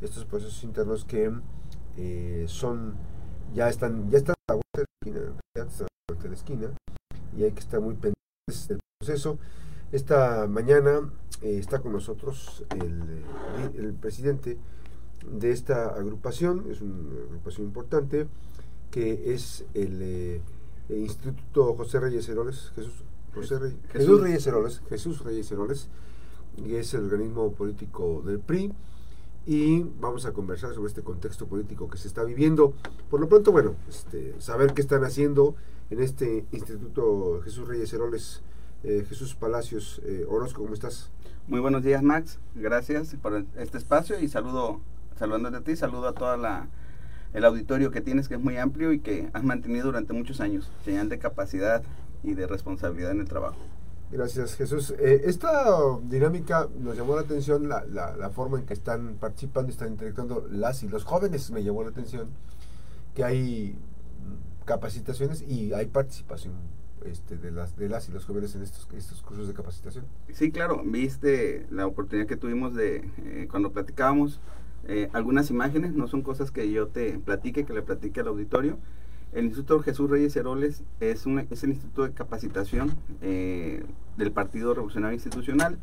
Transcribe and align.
estos 0.00 0.24
procesos 0.24 0.62
internos 0.64 1.04
que 1.04 1.30
eh, 1.96 2.44
son, 2.48 2.94
ya 3.54 3.68
están, 3.68 4.10
ya 4.10 4.18
están 4.18 4.34
a 4.48 4.52
la 4.52 4.54
vuelta 4.54 4.80
de 4.80 4.84
la 4.84 5.20
esquina, 5.20 5.40
ya 5.56 5.62
están 5.64 5.86
a 5.86 5.88
la 5.88 6.14
vuelta 6.14 6.22
de 6.22 6.28
la 6.28 6.34
esquina, 6.34 6.72
y 7.36 7.44
hay 7.44 7.52
que 7.52 7.60
estar 7.60 7.80
muy 7.80 7.94
pendientes 7.94 8.68
del 8.68 8.80
proceso. 8.98 9.38
Esta 9.92 10.46
mañana 10.46 11.10
eh, 11.42 11.58
está 11.58 11.80
con 11.80 11.92
nosotros 11.92 12.64
el, 12.70 13.24
el, 13.74 13.94
presidente 13.94 14.56
de 15.30 15.50
esta 15.50 15.88
agrupación, 15.88 16.70
es 16.70 16.80
una 16.80 17.20
agrupación 17.24 17.66
importante, 17.66 18.28
que 18.90 19.34
es 19.34 19.64
el, 19.74 20.00
eh, 20.02 20.42
Instituto 20.88 21.74
José 21.74 22.00
Reyes 22.00 22.28
Heroles, 22.28 22.72
Jesús, 22.74 23.04
José 23.32 23.58
Reyes, 23.58 23.78
Jesús 23.92 24.20
Reyes 24.20 24.46
Heroles, 24.46 24.82
Jesús 24.88 25.24
Reyes 25.24 25.52
Heroles, 25.52 25.88
y 26.56 26.74
es 26.74 26.94
el 26.94 27.04
organismo 27.04 27.52
político 27.52 28.22
del 28.24 28.40
PRI 28.40 28.72
y 29.46 29.82
vamos 30.00 30.26
a 30.26 30.32
conversar 30.32 30.74
sobre 30.74 30.88
este 30.88 31.02
contexto 31.02 31.46
político 31.46 31.88
que 31.88 31.98
se 31.98 32.08
está 32.08 32.24
viviendo. 32.24 32.74
Por 33.08 33.20
lo 33.20 33.28
pronto, 33.28 33.52
bueno, 33.52 33.74
este, 33.88 34.34
saber 34.38 34.74
qué 34.74 34.82
están 34.82 35.04
haciendo 35.04 35.54
en 35.90 36.00
este 36.00 36.44
Instituto 36.52 37.40
Jesús 37.42 37.66
Reyes 37.66 37.92
Heroles. 37.92 38.42
Eh, 38.82 39.04
Jesús 39.08 39.34
Palacios 39.34 40.00
eh, 40.04 40.24
Orozco, 40.26 40.62
¿cómo 40.62 40.72
estás? 40.72 41.10
Muy 41.46 41.60
buenos 41.60 41.82
días, 41.82 42.02
Max. 42.02 42.38
Gracias 42.54 43.14
por 43.20 43.44
este 43.56 43.76
espacio 43.76 44.18
y 44.20 44.28
saludo, 44.28 44.80
saludándote 45.18 45.56
a 45.56 45.60
ti, 45.60 45.76
saludo 45.76 46.08
a 46.08 46.14
toda 46.14 46.36
la 46.36 46.68
el 47.32 47.44
auditorio 47.44 47.90
que 47.90 48.00
tienes 48.00 48.28
que 48.28 48.34
es 48.34 48.40
muy 48.40 48.56
amplio 48.56 48.92
y 48.92 49.00
que 49.00 49.30
has 49.32 49.44
mantenido 49.44 49.86
durante 49.86 50.12
muchos 50.12 50.40
años, 50.40 50.70
señal 50.84 51.08
de 51.08 51.18
capacidad 51.18 51.82
y 52.22 52.34
de 52.34 52.46
responsabilidad 52.46 53.12
en 53.12 53.20
el 53.20 53.28
trabajo. 53.28 53.58
Gracias, 54.10 54.56
Jesús. 54.56 54.92
Eh, 54.98 55.22
esta 55.26 55.64
dinámica 56.02 56.68
nos 56.80 56.96
llamó 56.96 57.14
la 57.14 57.22
atención, 57.22 57.68
la, 57.68 57.84
la, 57.86 58.30
forma 58.30 58.58
en 58.58 58.66
que 58.66 58.74
están 58.74 59.14
participando 59.20 59.70
están 59.70 59.92
interactuando 59.92 60.48
las 60.50 60.82
y 60.82 60.88
los 60.88 61.04
jóvenes, 61.04 61.50
me 61.52 61.62
llamó 61.62 61.84
la 61.84 61.90
atención 61.90 62.28
que 63.14 63.24
hay 63.24 63.76
capacitaciones 64.64 65.42
y 65.42 65.72
hay 65.72 65.86
participación 65.86 66.54
este, 67.04 67.36
de, 67.36 67.50
las, 67.50 67.76
de 67.76 67.88
las 67.88 68.08
y 68.08 68.12
los 68.12 68.24
jóvenes 68.24 68.54
en 68.54 68.62
estos, 68.62 68.86
estos 68.96 69.22
cursos 69.22 69.48
de 69.48 69.54
capacitación. 69.54 70.04
Sí, 70.32 70.50
claro, 70.50 70.82
viste 70.84 71.66
la 71.70 71.86
oportunidad 71.86 72.26
que 72.26 72.36
tuvimos 72.36 72.74
de, 72.74 73.08
eh, 73.18 73.48
cuando 73.50 73.72
platicábamos, 73.72 74.40
eh, 74.88 75.08
algunas 75.12 75.50
imágenes, 75.50 75.94
no 75.94 76.08
son 76.08 76.22
cosas 76.22 76.50
que 76.50 76.70
yo 76.70 76.88
te 76.88 77.18
platique, 77.18 77.64
que 77.64 77.72
le 77.72 77.82
platique 77.82 78.20
al 78.20 78.28
auditorio, 78.28 78.78
el 79.32 79.44
Instituto 79.46 79.80
Jesús 79.80 80.10
Reyes 80.10 80.34
Heroles 80.36 80.82
es, 80.98 81.24
es 81.50 81.64
el 81.64 81.70
instituto 81.70 82.02
de 82.02 82.12
capacitación 82.12 82.94
eh, 83.22 83.84
del 84.16 84.32
Partido 84.32 84.74
Revolucionario 84.74 85.14
Institucional. 85.14 85.78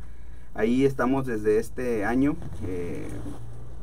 Ahí 0.54 0.84
estamos 0.84 1.26
desde 1.26 1.58
este 1.58 2.04
año, 2.04 2.36
eh, 2.66 3.06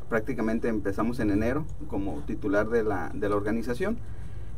prácticamente 0.09 0.67
empezamos 0.67 1.19
en 1.19 1.31
enero 1.31 1.65
como 1.87 2.21
titular 2.27 2.69
de 2.69 2.83
la, 2.83 3.11
de 3.13 3.29
la, 3.29 3.35
organización. 3.35 3.97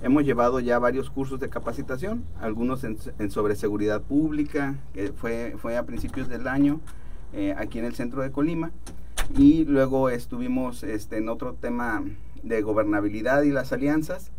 Hemos 0.01 0.25
llevado 0.25 0.59
ya 0.59 0.77
varios 0.77 1.09
cursos 1.09 1.39
de 1.39 1.49
capacitación, 1.49 2.23
algunos 2.39 2.83
en, 2.83 2.97
sobre 3.31 3.55
seguridad 3.55 4.01
pública, 4.01 4.75
que 4.93 5.11
fue, 5.13 5.55
fue 5.57 5.77
a 5.77 5.85
principios 5.85 6.27
del 6.27 6.47
año 6.47 6.81
eh, 7.33 7.55
aquí 7.57 7.79
en 7.79 7.85
el 7.85 7.95
centro 7.95 8.21
de 8.21 8.31
Colima, 8.31 8.71
y 9.37 9.65
luego 9.65 10.09
estuvimos 10.09 10.83
este, 10.83 11.17
en 11.17 11.29
otro 11.29 11.53
tema 11.53 12.03
de 12.43 12.61
gobernabilidad 12.61 13.43
y 13.43 13.51
las 13.51 13.73
alianzas, 13.73 14.31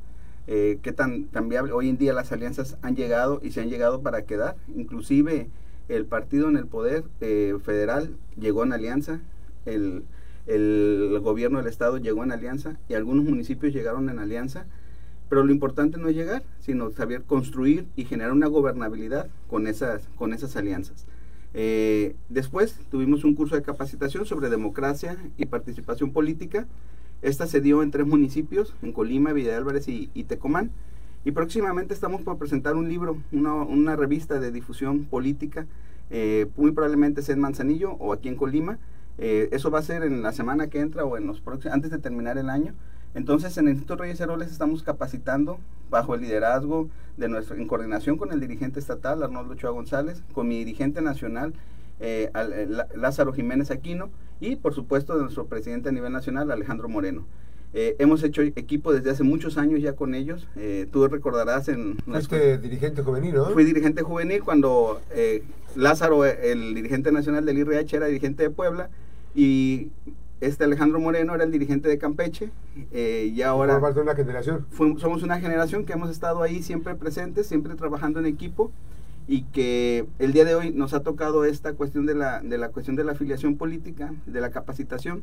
eh, 0.49 0.79
qué 0.83 0.93
tan, 0.93 1.25
tan 1.27 1.51
viable. 1.51 1.73
Hoy 1.73 1.91
en 1.91 1.99
día 1.99 2.15
las 2.15 2.33
alianzas 2.33 2.79
han 2.81 2.97
llegado 2.97 3.39
y 3.43 3.51
se 3.51 3.61
han 3.61 3.69
llegado 3.69 4.01
para 4.01 4.23
quedar. 4.23 4.57
Inclusive 4.75 5.51
el 5.89 6.07
partido 6.07 6.49
en 6.49 6.57
el 6.57 6.67
poder 6.67 7.05
eh, 7.21 7.55
federal 7.63 8.17
llegó 8.41 8.65
en 8.65 8.73
alianza, 8.73 9.21
el, 9.67 10.05
el 10.47 11.21
gobierno 11.23 11.59
del 11.59 11.67
estado 11.67 11.99
llegó 11.99 12.25
en 12.25 12.33
alianza 12.33 12.79
y 12.89 12.95
algunos 12.95 13.27
municipios 13.27 13.75
llegaron 13.75 14.09
en 14.09 14.19
alianza. 14.19 14.65
Pero 15.29 15.45
lo 15.45 15.53
importante 15.53 15.99
no 15.99 16.09
es 16.09 16.17
llegar, 16.17 16.43
sino 16.61 16.91
saber 16.93 17.25
construir 17.25 17.87
y 17.95 18.07
generar 18.07 18.33
una 18.33 18.47
gobernabilidad 18.47 19.29
con 19.49 19.67
esas, 19.67 20.09
con 20.17 20.33
esas 20.33 20.57
alianzas. 20.57 21.07
Eh, 21.53 22.17
después 22.31 22.79
tuvimos 22.91 23.25
un 23.25 23.35
curso 23.35 23.55
de 23.55 23.61
capacitación 23.61 24.25
sobre 24.25 24.49
democracia 24.49 25.19
y 25.37 25.45
participación 25.45 26.13
política 26.13 26.67
esta 27.23 27.47
se 27.47 27.61
dio 27.61 27.83
en 27.83 27.91
tres 27.91 28.07
municipios, 28.07 28.75
en 28.83 28.93
Colima, 28.93 29.33
Villa 29.33 29.57
Álvarez 29.57 29.89
y, 29.89 30.07
Tecomán. 30.25 30.71
Y 31.25 31.33
próximamente 31.33 31.95
estamos 31.95 32.23
por 32.23 32.39
presentar 32.39 32.77
un 32.77 32.89
libro, 32.89 33.19
una, 33.33 33.97
revista 33.97 34.39
de 34.39 34.53
difusión 34.53 35.05
política, 35.05 35.67
eh, 36.11 36.47
muy 36.57 36.71
probablemente 36.71 37.23
sea 37.23 37.35
en 37.35 37.41
Manzanillo 37.41 37.93
o 37.93 38.13
aquí 38.13 38.29
en 38.29 38.37
Colima. 38.37 38.79
Eh, 39.19 39.49
eso 39.51 39.71
va 39.71 39.81
a 39.81 39.83
ser 39.83 40.05
en 40.05 40.23
la 40.23 40.33
semana 40.33 40.69
que 40.69 40.81
entra 40.81 41.05
o 41.05 41.17
en 41.17 41.27
los 41.27 41.41
próximos, 41.41 41.75
antes 41.75 41.91
de 41.91 41.99
terminar 41.99 42.39
el 42.39 42.49
año. 42.49 42.75
Entonces, 43.15 43.57
en 43.59 43.67
el 43.67 43.73
Instituto 43.73 44.03
Reyes 44.03 44.21
Heroles 44.21 44.53
estamos 44.53 44.83
capacitando 44.83 45.59
bajo 45.91 46.15
el 46.15 46.21
liderazgo 46.21 46.89
de 47.17 47.29
nuestro, 47.29 47.57
en 47.57 47.67
coordinación 47.67 48.17
con 48.17 48.33
el 48.33 48.39
dirigente 48.39 48.79
estatal, 48.79 49.23
Arnoldo 49.23 49.55
Ochoa 49.55 49.71
González, 49.71 50.23
con 50.33 50.47
mi 50.47 50.59
dirigente 50.59 51.03
nacional, 51.03 51.53
eh, 52.01 52.31
Lázaro 52.95 53.33
Jiménez 53.33 53.71
Aquino, 53.73 54.11
y 54.41 54.57
por 54.57 54.75
supuesto 54.75 55.17
de 55.17 55.23
nuestro 55.23 55.47
presidente 55.47 55.89
a 55.89 55.93
nivel 55.93 56.13
nacional, 56.13 56.51
Alejandro 56.51 56.89
Moreno. 56.89 57.27
Eh, 57.75 57.97
hemos 57.99 58.23
hecho 58.23 58.41
equipo 58.41 58.95
desde 58.95 59.11
hace 59.11 59.23
muchos 59.25 59.59
años 59.59 59.83
ya 59.83 59.93
con 59.93 60.15
ellos. 60.15 60.47
Eh, 60.57 60.87
tú 60.91 61.07
recordarás 61.07 61.69
en... 61.69 61.99
Fuiste 61.99 62.57
dirigente 62.59 63.03
juvenil, 63.03 63.35
¿no? 63.35 63.51
Fui 63.51 63.65
dirigente 63.65 64.03
juvenil 64.03 64.43
cuando 64.43 65.01
eh, 65.11 65.43
Lázaro, 65.77 66.25
el 66.25 66.75
dirigente 66.75 67.13
nacional 67.13 67.45
del 67.45 67.59
IRH, 67.59 67.97
era 67.97 68.07
dirigente 68.07 68.43
de 68.43 68.51
Puebla 68.51 68.89
y 69.35 69.91
este 70.41 70.65
Alejandro 70.65 70.99
Moreno 70.99 71.35
era 71.35 71.45
el 71.45 71.51
dirigente 71.51 71.89
de 71.89 71.99
Campeche 71.99 72.51
y 72.93 73.43
ahora... 73.43 73.81
parte 73.81 73.97
de 73.97 74.03
una 74.03 74.15
generación. 74.15 74.67
somos 74.99 75.23
una 75.23 75.39
generación 75.41 75.85
que 75.85 75.93
hemos 75.93 76.11
estado 76.11 76.43
ahí 76.43 76.63
siempre 76.63 76.95
presentes, 76.95 77.49
siempre 77.49 77.75
trabajando 77.75 78.21
en 78.21 78.27
equipo 78.27 78.73
y 79.29 79.43
que 79.43 80.07
el 80.19 80.33
día 80.33 80.47
de 80.47 80.55
hoy 80.55 80.73
nos 80.73 80.95
ha 80.95 81.01
tocado 81.01 81.45
esta 81.45 81.75
cuestión 81.75 82.07
de 82.07 82.15
la, 82.15 82.41
de 82.41 82.57
la 82.57 82.71
cuestión 82.71 82.97
de 82.97 83.05
la 83.05 83.13
afiliación 83.13 83.57
política, 83.57 84.15
de 84.25 84.41
la 84.41 84.51
capacitación. 84.51 85.23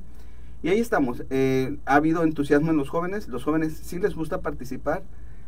Y 0.61 0.69
ahí 0.69 0.79
estamos. 0.79 1.23
Eh, 1.31 1.77
ha 1.85 1.95
habido 1.95 2.23
entusiasmo 2.23 2.69
en 2.69 2.77
los 2.77 2.89
jóvenes, 2.89 3.27
los 3.27 3.43
jóvenes 3.43 3.81
sí 3.83 3.97
les 3.97 4.13
gusta 4.13 4.41
participar. 4.41 5.01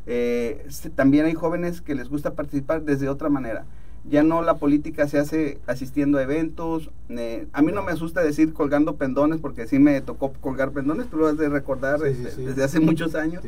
Eh, 0.08 0.68
también 0.96 1.26
hay 1.26 1.36
jóvenes 1.36 1.82
que 1.82 1.94
les 1.94 2.10
gusta 2.10 2.34
participar 2.34 2.82
desde 2.82 3.10
otra 3.10 3.30
manera. 3.30 3.66
Ya 4.10 4.24
no 4.24 4.42
la 4.42 4.56
política 4.56 5.08
se 5.08 5.20
hace 5.20 5.60
asistiendo 5.68 6.18
a 6.18 6.24
eventos. 6.24 6.90
Eh, 7.10 7.46
a 7.54 7.62
mí 7.62 7.72
no 7.72 7.84
me 7.84 7.92
asusta 7.92 8.22
decir 8.22 8.54
colgando 8.54 8.96
pendones 8.96 9.40
porque 9.40 9.68
sí 9.68 9.78
me 9.78 10.02
tocó 10.02 10.34
colgar 10.34 10.72
pendones, 10.72 11.08
tú 11.08 11.18
lo 11.18 11.28
has 11.28 11.38
de 11.38 11.50
recordar 11.50 12.04
este, 12.08 12.42
desde 12.42 12.64
hace 12.64 12.80
muchos 12.80 13.14
años. 13.14 13.44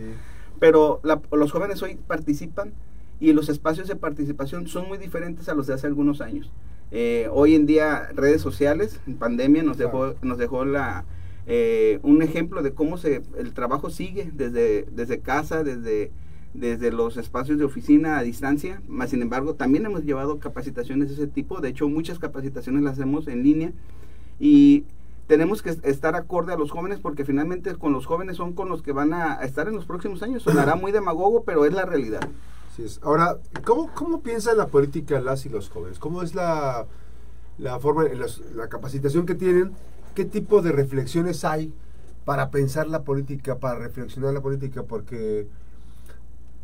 Pero 0.59 1.01
los 1.31 1.51
jóvenes 1.51 1.81
hoy 1.81 1.95
participan 1.95 2.73
y 3.19 3.33
los 3.33 3.49
espacios 3.49 3.87
de 3.87 3.95
participación 3.95 4.67
son 4.67 4.87
muy 4.87 4.97
diferentes 4.97 5.49
a 5.49 5.53
los 5.53 5.67
de 5.67 5.73
hace 5.73 5.87
algunos 5.87 6.21
años. 6.21 6.51
Eh, 6.91 7.27
hoy 7.31 7.55
en 7.55 7.65
día 7.65 8.09
redes 8.15 8.41
sociales, 8.41 8.99
en 9.05 9.15
pandemia 9.15 9.63
nos 9.63 9.77
dejó, 9.77 10.15
nos 10.21 10.37
dejó 10.37 10.65
la, 10.65 11.05
eh, 11.45 11.99
un 12.03 12.21
ejemplo 12.21 12.63
de 12.63 12.73
cómo 12.73 12.97
se, 12.97 13.21
el 13.37 13.53
trabajo 13.53 13.89
sigue 13.89 14.31
desde, 14.33 14.87
desde 14.91 15.19
casa, 15.19 15.63
desde, 15.63 16.11
desde 16.53 16.91
los 16.91 17.17
espacios 17.17 17.59
de 17.59 17.65
oficina 17.65 18.17
a 18.17 18.23
distancia, 18.23 18.81
más 18.87 19.11
sin 19.11 19.21
embargo 19.21 19.53
también 19.53 19.85
hemos 19.85 20.03
llevado 20.03 20.39
capacitaciones 20.39 21.09
de 21.09 21.15
ese 21.15 21.27
tipo, 21.27 21.59
de 21.61 21.69
hecho 21.69 21.87
muchas 21.89 22.17
capacitaciones 22.17 22.81
las 22.81 22.93
hacemos 22.93 23.27
en 23.27 23.43
línea 23.43 23.71
y 24.39 24.85
tenemos 25.27 25.61
que 25.61 25.77
estar 25.83 26.15
acorde 26.15 26.53
a 26.53 26.57
los 26.57 26.71
jóvenes 26.71 26.99
porque 26.99 27.23
finalmente 27.23 27.75
con 27.75 27.93
los 27.93 28.07
jóvenes 28.07 28.37
son 28.37 28.53
con 28.53 28.67
los 28.67 28.81
que 28.81 28.93
van 28.93 29.13
a 29.13 29.35
estar 29.43 29.67
en 29.67 29.75
los 29.75 29.85
próximos 29.85 30.23
años. 30.23 30.41
Sonará 30.41 30.73
muy 30.75 30.91
demagogo, 30.91 31.43
pero 31.43 31.65
es 31.65 31.73
la 31.73 31.85
realidad. 31.85 32.27
Ahora, 33.01 33.37
¿cómo, 33.65 33.91
¿cómo 33.93 34.21
piensa 34.21 34.53
la 34.53 34.67
política 34.67 35.19
las 35.19 35.45
y 35.45 35.49
los 35.49 35.69
jóvenes? 35.69 35.99
¿Cómo 35.99 36.21
es 36.21 36.33
la, 36.33 36.85
la 37.57 37.79
forma, 37.79 38.05
la 38.55 38.69
capacitación 38.69 39.25
que 39.25 39.35
tienen? 39.35 39.73
¿Qué 40.15 40.25
tipo 40.25 40.61
de 40.61 40.71
reflexiones 40.71 41.43
hay 41.43 41.73
para 42.25 42.51
pensar 42.51 42.87
la 42.87 43.03
política, 43.03 43.57
para 43.59 43.79
reflexionar 43.79 44.33
la 44.33 44.41
política? 44.41 44.83
Porque, 44.83 45.47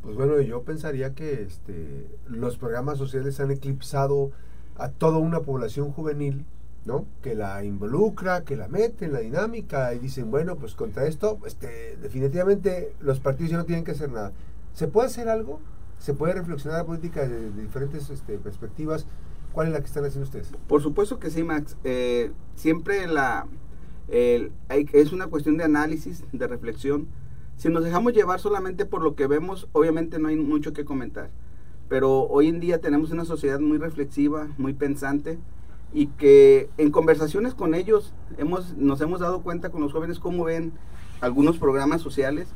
pues 0.02 0.16
bueno, 0.16 0.40
yo 0.40 0.62
pensaría 0.64 1.14
que 1.14 1.44
este, 1.44 2.08
los 2.28 2.58
programas 2.58 2.98
sociales 2.98 3.40
han 3.40 3.52
eclipsado 3.52 4.32
a 4.78 4.90
toda 4.90 5.18
una 5.18 5.42
población 5.42 5.92
juvenil, 5.92 6.46
¿no? 6.86 7.06
Que 7.24 7.36
la 7.36 7.64
involucra, 7.64 8.44
que 8.44 8.56
la 8.56 8.68
mete 8.68 9.06
en 9.06 9.14
la 9.14 9.20
dinámica 9.20 9.94
y 9.94 10.00
dicen, 10.00 10.32
bueno, 10.32 10.56
pues 10.56 10.76
contra 10.76 11.08
esto, 11.08 11.40
este, 11.46 11.98
definitivamente 12.02 12.94
los 13.00 13.20
partidos 13.20 13.52
ya 13.52 13.58
no 13.58 13.66
tienen 13.66 13.84
que 13.84 13.92
hacer 13.92 14.12
nada. 14.12 14.32
¿Se 14.74 14.88
puede 14.88 15.08
hacer 15.08 15.30
algo? 15.30 15.60
Se 16.00 16.14
puede 16.14 16.34
reflexionar 16.34 16.80
la 16.80 16.86
política 16.86 17.28
de, 17.28 17.52
diferentes 17.52 18.10
este, 18.10 18.38
perspectivas. 18.38 19.06
¿Cuál 19.54 19.68
es 19.68 19.74
la 19.74 19.80
que 19.80 19.86
están 19.86 20.04
haciendo 20.06 20.26
ustedes? 20.26 20.52
Por 20.68 20.82
supuesto 20.82 21.18
que 21.20 21.30
sí, 21.30 21.44
Max. 21.44 21.78
Eh, 21.84 22.32
siempre 22.56 23.08
la 23.08 23.48
es 24.08 25.14
una 25.14 25.28
cuestión 25.28 25.58
de 25.58 25.64
análisis, 25.64 26.24
de 26.32 26.48
reflexión. 26.48 27.08
Si 27.58 27.70
nos 27.70 27.84
dejamos 27.84 28.14
llevar 28.14 28.40
solamente 28.40 28.86
por 28.86 29.02
lo 29.02 29.16
que 29.16 29.28
vemos, 29.28 29.68
obviamente 29.72 30.20
no 30.20 30.28
hay 30.28 30.36
mucho 30.36 30.74
que 30.74 30.86
comentar. 30.86 31.30
Pero 31.88 32.24
hoy 32.24 32.48
en 32.48 32.60
día 32.60 32.82
tenemos 32.82 33.12
una 33.12 33.26
sociedad 33.26 33.60
muy 33.60 33.78
reflexiva, 33.78 34.48
muy 34.58 34.74
pensante. 34.74 35.40
y 35.94 36.08
que 36.08 36.70
en 36.78 36.92
conversaciones 36.92 37.54
con 37.54 37.74
ellos 37.74 38.14
hemos, 38.38 38.76
nos 38.76 39.00
hemos 39.00 39.22
dado 39.22 39.42
cuenta 39.44 39.70
con 39.70 39.82
los 39.82 39.94
jóvenes 39.94 40.20
cómo 40.20 40.44
ven 40.44 40.74
algunos 41.22 41.58
programas 41.58 42.02
sociales. 42.02 42.50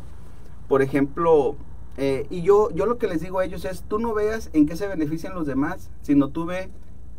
Por 0.67 0.81
ejemplo, 0.81 1.55
eh, 2.01 2.25
y 2.29 2.43
yo, 2.43 2.69
yo 2.71 2.85
lo 2.85 2.97
que 2.97 3.07
les 3.07 3.19
digo 3.19 3.39
a 3.39 3.45
ellos 3.45 3.65
es, 3.65 3.83
tú 3.83 3.99
no 3.99 4.13
veas 4.13 4.49
en 4.53 4.65
qué 4.65 4.77
se 4.77 4.87
benefician 4.87 5.35
los 5.35 5.45
demás, 5.45 5.91
sino 6.01 6.29
tú 6.29 6.45
ve 6.45 6.69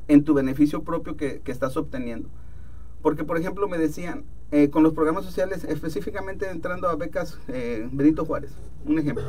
en 0.08 0.24
tu 0.24 0.32
beneficio 0.32 0.82
propio 0.82 1.18
que, 1.18 1.40
que 1.40 1.52
estás 1.52 1.76
obteniendo. 1.76 2.30
Porque, 3.02 3.22
por 3.22 3.36
ejemplo, 3.36 3.68
me 3.68 3.76
decían, 3.76 4.24
eh, 4.52 4.70
con 4.70 4.82
los 4.82 4.94
programas 4.94 5.26
sociales, 5.26 5.64
específicamente 5.64 6.48
entrando 6.48 6.88
a 6.88 6.96
becas 6.96 7.38
eh, 7.48 7.86
Benito 7.92 8.24
Juárez, 8.24 8.52
un 8.86 8.98
ejemplo, 8.98 9.24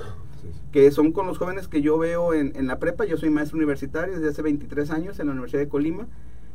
que 0.71 0.89
son 0.91 1.11
con 1.11 1.27
los 1.27 1.37
jóvenes 1.37 1.67
que 1.67 1.81
yo 1.81 1.97
veo 1.97 2.33
en, 2.33 2.55
en, 2.55 2.67
la 2.67 2.79
prepa, 2.79 3.03
yo 3.03 3.17
soy 3.17 3.29
maestro 3.29 3.57
universitario 3.57 4.15
desde 4.15 4.29
hace 4.29 4.41
23 4.41 4.89
años 4.89 5.19
en 5.19 5.27
la 5.27 5.33
Universidad 5.33 5.63
de 5.63 5.67
Colima, 5.67 6.07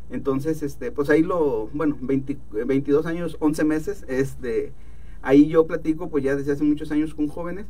entonces, 0.08 0.62
este, 0.62 0.90
pues 0.90 1.10
ahí 1.10 1.22
lo, 1.22 1.69
bueno, 1.75 1.99
20, 2.00 2.38
22 2.64 3.04
años, 3.04 3.37
11 3.40 3.64
meses, 3.64 4.04
este, 4.08 4.72
ahí 5.20 5.49
yo 5.49 5.66
platico, 5.66 6.08
pues 6.08 6.25
ya 6.25 6.34
desde 6.34 6.52
hace 6.52 6.64
muchos 6.64 6.90
años 6.92 7.14
con 7.14 7.28
jóvenes, 7.28 7.66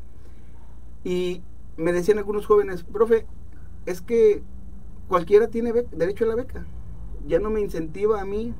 y 1.07 1.41
me 1.77 1.93
decían 1.93 2.19
algunos 2.19 2.47
jóvenes, 2.47 2.83
profe, 2.83 3.27
es 3.87 4.01
que 4.01 4.43
cualquiera 5.07 5.47
tiene 5.47 5.73
derecho 5.93 6.25
a 6.25 6.27
la 6.27 6.35
beca, 6.35 6.67
ya 7.29 7.39
no 7.39 7.49
me 7.49 7.61
incentiva 7.61 8.21
a 8.21 8.25
mí 8.25 8.53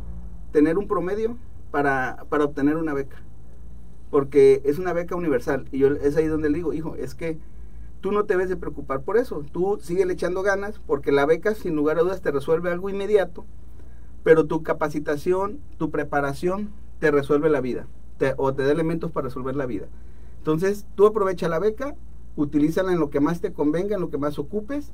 tener 0.53 0.79
un 0.79 0.87
promedio 0.87 1.39
para, 1.73 2.25
para 2.29 2.45
obtener 2.45 2.77
una 2.77 2.95
beca. 2.95 3.17
Porque 4.11 4.63
es 4.65 4.79
una 4.79 4.93
beca 4.93 5.17
universal. 5.17 5.67
Y 5.73 5.79
yo 5.79 5.89
es 5.89 6.17
ahí 6.17 6.29
donde 6.29 6.49
le 6.49 6.59
digo, 6.59 6.73
hijo, 6.73 6.95
es 6.95 7.17
que 7.17 7.37
tú 8.01 8.13
no 8.13 8.27
te 8.27 8.35
debes 8.35 8.49
de 8.49 8.57
preocupar 8.57 9.01
por 9.01 9.17
eso. 9.17 9.45
Tú 9.51 9.81
sigue 9.83 10.05
echando 10.05 10.43
ganas 10.43 10.79
porque 10.87 11.11
la 11.11 11.27
beca 11.27 11.53
sin 11.57 11.75
lugar 11.75 11.99
a 11.99 12.03
dudas 12.03 12.23
te 12.23 12.31
resuelve 12.31 12.71
algo 12.71 12.89
inmediato, 12.91 13.45
pero 14.23 14.47
tu 14.47 14.63
capacitación, 14.63 15.59
tu 15.79 15.91
preparación 15.91 16.71
te 17.01 17.11
resuelve 17.11 17.51
la 17.51 17.61
vida 17.61 17.89
o 18.37 18.55
te 18.55 18.63
da 18.63 18.71
elementos 18.71 19.11
para 19.11 19.25
resolver 19.25 19.57
la 19.57 19.67
vida. 19.67 19.89
Entonces 20.39 20.87
tú 20.95 21.07
aprovecha 21.07 21.49
la 21.49 21.59
beca, 21.59 21.97
utilízala 22.37 22.93
en 22.93 23.01
lo 23.01 23.11
que 23.11 23.21
más 23.21 23.41
te 23.41 23.53
convenga, 23.53 23.97
en 23.97 24.01
lo 24.01 24.11
que 24.11 24.19
más 24.19 24.39
ocupes 24.39 24.93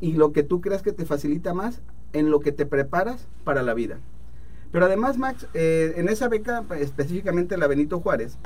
y 0.00 0.12
lo 0.12 0.32
que 0.32 0.42
tú 0.42 0.60
creas 0.60 0.82
que 0.82 0.92
te 0.92 1.04
facilita 1.04 1.54
más, 1.54 1.80
en 2.12 2.30
lo 2.30 2.40
que 2.40 2.52
te 2.52 2.66
preparas 2.66 3.26
para 3.44 3.62
la 3.62 3.74
vida. 3.74 3.98
Pero 4.72 4.86
además, 4.86 5.18
Max, 5.18 5.46
eh, 5.54 5.94
en 5.96 6.08
esa 6.08 6.28
beca, 6.28 6.64
específicamente 6.78 7.56
la 7.56 7.66
Benito 7.66 8.00
Juárez, 8.00 8.38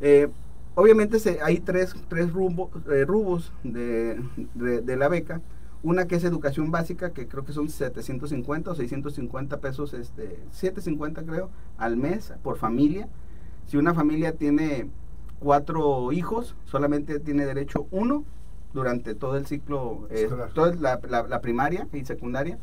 eh, 0.00 0.28
obviamente 0.74 1.18
hay 1.42 1.58
tres, 1.58 1.94
tres 2.08 2.26
eh, 2.26 3.04
rubos 3.06 3.52
de, 3.62 4.20
de, 4.54 4.96
la 4.96 5.08
beca. 5.08 5.40
Una 5.82 6.06
que 6.06 6.16
es 6.16 6.24
educación 6.24 6.70
básica, 6.70 7.10
que 7.10 7.28
creo 7.28 7.44
que 7.44 7.52
son 7.52 7.68
750 7.68 8.70
o 8.70 8.74
650 8.74 9.60
pesos, 9.60 9.94
este, 9.94 10.38
750 10.50 11.24
creo, 11.24 11.50
al 11.76 11.96
mes 11.96 12.32
por 12.42 12.56
familia. 12.56 13.08
Si 13.66 13.76
una 13.76 13.94
familia 13.94 14.32
tiene 14.32 14.88
cuatro 15.40 16.12
hijos, 16.12 16.56
solamente 16.64 17.20
tiene 17.20 17.46
derecho 17.46 17.86
uno 17.90 18.24
durante 18.72 19.14
todo 19.14 19.36
el 19.36 19.46
ciclo, 19.46 20.08
toda 20.54 20.74
la, 20.74 21.00
la 21.28 21.40
primaria 21.40 21.86
y 21.92 22.04
secundaria. 22.04 22.58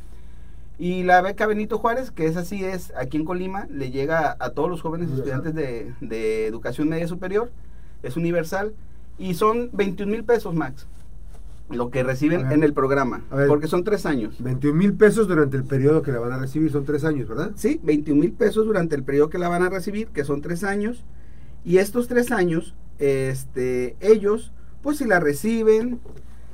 Y 0.82 1.04
la 1.04 1.22
beca 1.22 1.46
Benito 1.46 1.78
Juárez, 1.78 2.10
que 2.10 2.26
es 2.26 2.38
así, 2.38 2.66
es 2.66 2.92
aquí 2.98 3.18
en 3.18 3.24
Colima, 3.24 3.68
le 3.70 3.92
llega 3.92 4.36
a 4.40 4.50
todos 4.50 4.68
los 4.68 4.82
jóvenes 4.82 5.12
estudiantes 5.12 5.54
de, 5.54 6.48
educación 6.48 6.90
media 6.90 7.08
superior, 7.08 7.52
es 8.02 8.18
universal, 8.18 8.74
y 9.20 9.36
son 9.36 9.70
21 9.74 10.12
mil 10.12 10.24
pesos, 10.24 10.56
Max, 10.56 10.88
lo 11.70 11.92
que 11.92 12.02
reciben 12.02 12.52
en 12.52 12.64
el 12.64 12.74
programa, 12.74 13.22
porque 13.48 13.68
son 13.68 13.84
tres 13.84 14.08
años. 14.08 14.38
21 14.40 14.76
mil 14.76 14.94
pesos 14.94 15.28
durante 15.28 15.56
el 15.56 15.66
periodo 15.66 16.02
que 16.02 16.12
la 16.12 16.20
van 16.20 16.32
a 16.32 16.40
recibir, 16.40 16.72
son 16.72 16.84
tres 16.84 17.06
años, 17.06 17.30
¿verdad? 17.30 17.52
Sí, 17.54 17.80
21 17.84 18.20
mil 18.20 18.32
pesos 18.32 18.66
durante 18.66 18.96
el 18.96 19.04
periodo 19.04 19.30
que 19.30 19.38
la 19.38 19.50
van 19.50 19.62
a 19.62 19.70
recibir, 19.70 20.08
que 20.08 20.24
son 20.24 20.42
tres 20.42 20.64
años, 20.64 21.04
y 21.64 21.78
estos 21.78 22.08
tres 22.08 22.32
años, 22.32 22.74
este, 23.00 23.96
ellos, 24.00 24.52
pues 24.82 24.98
si 24.98 25.06
la 25.06 25.20
reciben, 25.20 26.00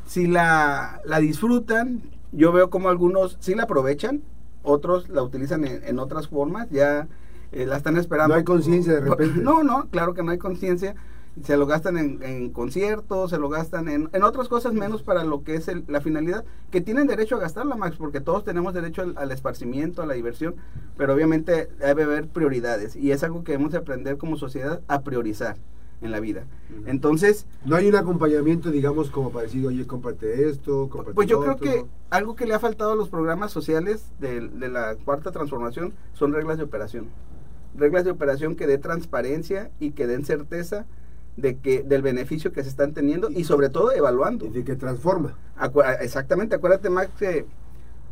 si 0.06 0.28
la, 0.28 1.02
la 1.06 1.20
disfrutan, 1.20 2.02
yo 2.32 2.52
veo 2.52 2.70
como 2.70 2.90
algunos 2.90 3.38
sí 3.40 3.56
la 3.56 3.64
aprovechan, 3.64 4.22
otros 4.64 5.10
la 5.10 5.24
utilizan 5.24 5.66
en, 5.66 6.00
otras 6.00 6.28
formas, 6.28 6.70
ya 6.70 7.08
eh, 7.52 7.66
la 7.66 7.78
están 7.78 7.98
esperando. 7.98 8.34
No 8.34 8.40
hay 8.40 8.44
conciencia 8.44 8.94
de 8.94 9.02
repente. 9.02 9.40
No, 9.42 9.64
no, 9.64 9.88
claro 9.90 10.14
que 10.14 10.24
no 10.24 10.32
hay 10.32 10.38
conciencia. 10.38 10.96
Se 11.44 11.58
lo 11.58 11.66
gastan 11.66 11.98
en, 11.98 12.50
conciertos, 12.52 13.30
se 13.30 13.38
lo 13.38 13.50
gastan 13.50 13.90
en, 13.90 14.24
otras 14.24 14.48
cosas 14.48 14.74
menos 14.74 15.04
para 15.04 15.24
lo 15.24 15.44
que 15.44 15.56
es 15.56 15.70
la 15.88 16.02
finalidad, 16.02 16.46
que 16.72 16.82
tienen 16.82 17.08
derecho 17.08 17.36
a 17.36 17.40
gastarla, 17.40 17.76
Max, 17.76 17.98
porque 17.98 18.22
todos 18.22 18.44
tenemos 18.44 18.74
derecho 18.74 19.04
al, 19.04 19.18
al, 19.18 19.32
esparcimiento, 19.32 20.02
a 20.02 20.06
la 20.06 20.14
diversión, 20.14 20.56
pero 20.98 21.14
obviamente 21.14 21.70
debe 21.80 22.04
haber 22.04 22.28
prioridades 22.28 22.96
y 22.96 23.12
es 23.12 23.24
algo 23.24 23.44
que 23.44 23.54
debemos 23.54 23.74
aprender 23.76 24.18
como 24.18 24.38
sociedad 24.38 24.82
a 24.88 25.02
priorizar 25.02 25.58
en 26.02 26.12
la 26.12 26.20
vida. 26.20 26.46
Entonces... 26.86 27.46
No 27.66 27.76
hay 27.76 27.88
un 27.88 27.96
acompañamiento, 27.96 28.72
digamos, 28.72 29.10
como 29.10 29.32
para 29.32 29.44
decir, 29.44 29.66
oye, 29.66 29.86
cómprate 29.88 30.50
esto, 30.50 30.90
cómprate 30.90 31.16
Pues 31.16 31.28
yo 31.28 31.42
creo 31.42 31.58
que 31.58 31.86
algo 32.10 32.36
que 32.36 32.46
le 32.46 32.54
ha 32.54 32.60
faltado 32.60 32.92
a 32.92 32.96
los 32.96 33.10
programas 33.10 33.52
sociales 33.52 34.12
de, 34.20 34.42
la 34.42 34.96
cuarta 34.96 35.32
transformación 35.32 35.94
son 36.14 36.34
reglas 36.34 36.58
de 36.58 36.64
operación. 36.64 37.08
Reglas 37.76 38.06
de 38.06 38.12
operación 38.12 38.56
que 38.56 38.68
dé 38.68 38.78
transparencia 38.78 39.72
y 39.80 39.92
que 39.92 40.08
den 40.08 40.26
certeza 40.26 40.86
de 41.38 41.58
que 41.58 41.84
del 41.84 42.02
beneficio 42.02 42.52
que 42.52 42.64
se 42.64 42.70
están 42.70 42.94
teniendo 42.94 43.30
y 43.30 43.46
sobre 43.46 43.70
todo 43.70 43.92
evaluando. 43.94 44.46
Y 44.46 44.50
de 44.50 44.64
que 44.64 44.76
transforma. 44.76 45.36
exactamente, 46.02 46.56
acuérdate 46.56 46.90
Max 46.90 47.12
que 47.18 47.46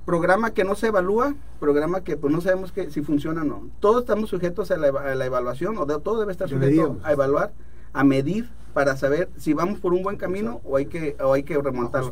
programa 0.06 0.52
que 0.52 0.64
no 0.64 0.76
se 0.76 0.88
evalúa, 0.88 1.34
programa 1.60 2.02
que 2.02 2.16
pues 2.16 2.32
no 2.32 2.40
sabemos 2.40 2.72
que 2.72 2.92
si 2.92 3.02
funciona 3.02 3.42
o 3.42 3.46
no. 3.46 3.70
Todos 3.80 4.02
estamos 4.02 4.30
sujetos 4.30 4.70
a 4.72 4.78
la, 4.78 5.26
evaluación, 5.26 5.78
o 5.78 5.86
todo 5.86 6.20
debe 6.20 6.32
estar 6.32 6.48
sujeto 6.48 7.00
a 7.04 7.12
evaluar 7.12 7.52
a 7.96 8.04
medir 8.04 8.50
para 8.74 8.98
saber 8.98 9.30
si 9.38 9.54
vamos 9.54 9.80
por 9.80 9.94
un 9.94 10.04
buen 10.04 10.18
camino 10.18 10.60
o 10.66 10.76
hay 10.76 10.86
que, 10.86 11.16
o 11.24 11.34
hay 11.34 11.44
que 11.44 11.58
remontarlo. 11.58 12.12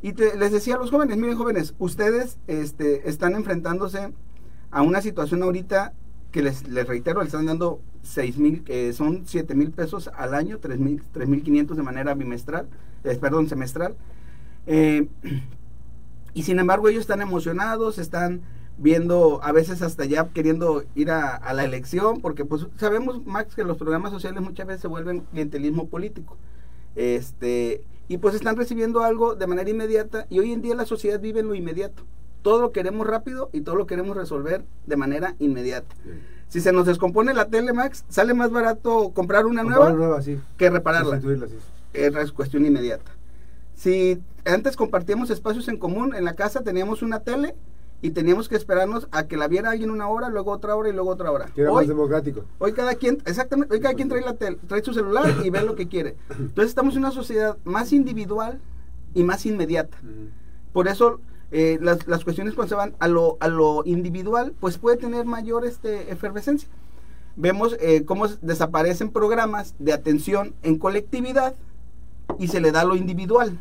Y 0.00 0.12
les 0.12 0.52
decía 0.52 0.76
a 0.76 0.78
los 0.78 0.92
jóvenes, 0.92 1.16
miren 1.16 1.36
jóvenes, 1.36 1.74
ustedes 1.80 2.38
este, 2.46 3.08
están 3.08 3.34
enfrentándose 3.34 4.12
a 4.70 4.82
una 4.82 5.02
situación 5.02 5.42
ahorita 5.42 5.92
que 6.32 6.42
les, 6.42 6.68
les 6.68 6.86
reitero, 6.86 7.20
les 7.20 7.28
están 7.28 7.46
dando 7.46 7.80
seis 8.02 8.38
mil, 8.38 8.62
eh, 8.66 8.92
son 8.92 9.22
siete 9.26 9.54
mil 9.54 9.70
pesos 9.70 10.10
al 10.14 10.34
año, 10.34 10.58
tres 10.58 10.78
mil, 10.78 11.02
tres 11.12 11.28
mil 11.28 11.42
quinientos 11.42 11.76
de 11.76 11.82
manera 11.82 12.14
bimestral, 12.14 12.66
eh, 13.04 13.16
perdón, 13.20 13.48
semestral. 13.48 13.96
Eh, 14.66 15.08
y 16.34 16.42
sin 16.42 16.58
embargo 16.58 16.88
ellos 16.88 17.00
están 17.00 17.22
emocionados, 17.22 17.98
están 17.98 18.42
viendo 18.76 19.40
a 19.42 19.52
veces 19.52 19.82
hasta 19.82 20.04
ya 20.04 20.28
queriendo 20.28 20.84
ir 20.94 21.10
a, 21.10 21.52
la 21.52 21.64
elección, 21.64 22.20
porque 22.20 22.44
pues 22.44 22.66
sabemos, 22.76 23.26
Max, 23.26 23.54
que 23.54 23.64
los 23.64 23.76
programas 23.76 24.12
sociales 24.12 24.40
muchas 24.40 24.66
veces 24.66 24.82
se 24.82 24.88
vuelven 24.88 25.20
clientelismo 25.32 25.88
político. 25.88 26.36
Este, 26.94 27.82
y 28.08 28.18
pues 28.18 28.34
están 28.34 28.56
recibiendo 28.56 29.02
algo 29.02 29.34
de 29.34 29.46
manera 29.46 29.68
inmediata 29.68 30.26
y 30.30 30.38
hoy 30.38 30.52
en 30.52 30.62
día 30.62 30.74
la 30.74 30.86
sociedad 30.86 31.20
vive 31.20 31.40
en 31.40 31.48
lo 31.48 31.54
inmediato. 31.54 32.04
Todo 32.42 32.60
lo 32.60 32.72
queremos 32.72 33.06
rápido 33.06 33.50
y 33.52 33.60
todo 33.62 33.74
lo 33.74 33.86
queremos 33.86 34.16
resolver 34.16 34.64
de 34.86 34.96
manera 34.96 35.34
inmediata. 35.38 35.94
Si 36.48 36.60
se 36.60 36.72
nos 36.72 36.86
descompone 36.86 37.34
la 37.34 37.46
tele, 37.46 37.72
Max, 37.72 38.04
sale 38.08 38.32
más 38.32 38.50
barato 38.50 39.10
comprar 39.10 39.46
una 39.46 39.62
nueva, 39.62 40.22
que 40.56 40.70
repararla. 40.70 41.20
Es 41.92 42.32
cuestión 42.32 42.64
inmediata. 42.64 43.10
Si 43.74 44.20
antes 44.44 44.76
compartíamos 44.76 45.30
espacios 45.30 45.68
en 45.68 45.76
común, 45.76 46.14
en 46.14 46.24
la 46.24 46.34
casa 46.34 46.62
teníamos 46.62 47.02
una 47.02 47.20
tele 47.20 47.54
y 48.00 48.10
teníamos 48.10 48.48
que 48.48 48.56
esperarnos 48.56 49.08
a 49.10 49.26
que 49.26 49.36
la 49.36 49.48
viera 49.48 49.70
alguien 49.70 49.90
una 49.90 50.08
hora, 50.08 50.28
luego 50.28 50.52
otra 50.52 50.76
hora 50.76 50.88
y 50.88 50.92
luego 50.92 51.10
otra 51.10 51.30
hora. 51.30 51.50
era 51.56 51.72
más 51.72 51.86
democrático. 51.86 52.44
Hoy 52.58 52.72
cada 52.72 52.94
quien, 52.94 53.22
exactamente, 53.26 53.74
hoy 53.74 53.80
cada 53.80 53.94
quien 53.94 54.08
trae 54.08 54.22
la 54.22 54.34
tele, 54.34 54.58
trae 54.66 54.82
su 54.82 54.94
celular 54.94 55.34
y 55.44 55.50
ve 55.50 55.62
lo 55.62 55.74
que 55.74 55.88
quiere. 55.88 56.16
Entonces 56.30 56.70
estamos 56.70 56.94
en 56.94 57.00
una 57.00 57.10
sociedad 57.10 57.58
más 57.64 57.92
individual 57.92 58.60
y 59.14 59.24
más 59.24 59.46
inmediata. 59.46 59.98
Por 60.72 60.86
eso 60.86 61.20
eh, 61.50 61.78
las, 61.80 62.06
las, 62.06 62.24
cuestiones 62.24 62.54
cuando 62.54 62.68
se 62.68 62.74
van 62.74 62.94
a 62.98 63.08
lo, 63.08 63.38
a 63.40 63.48
lo 63.48 63.82
individual, 63.86 64.54
pues 64.60 64.76
puede 64.78 64.96
tener 64.96 65.24
mayor 65.24 65.64
este, 65.64 66.12
efervescencia. 66.12 66.68
Vemos 67.36 67.76
eh, 67.80 68.04
cómo 68.04 68.26
desaparecen 68.42 69.10
programas 69.10 69.74
de 69.78 69.92
atención 69.92 70.54
en 70.62 70.76
colectividad 70.76 71.54
y 72.38 72.48
se 72.48 72.60
le 72.60 72.72
da 72.72 72.84
lo 72.84 72.96
individual. 72.96 73.58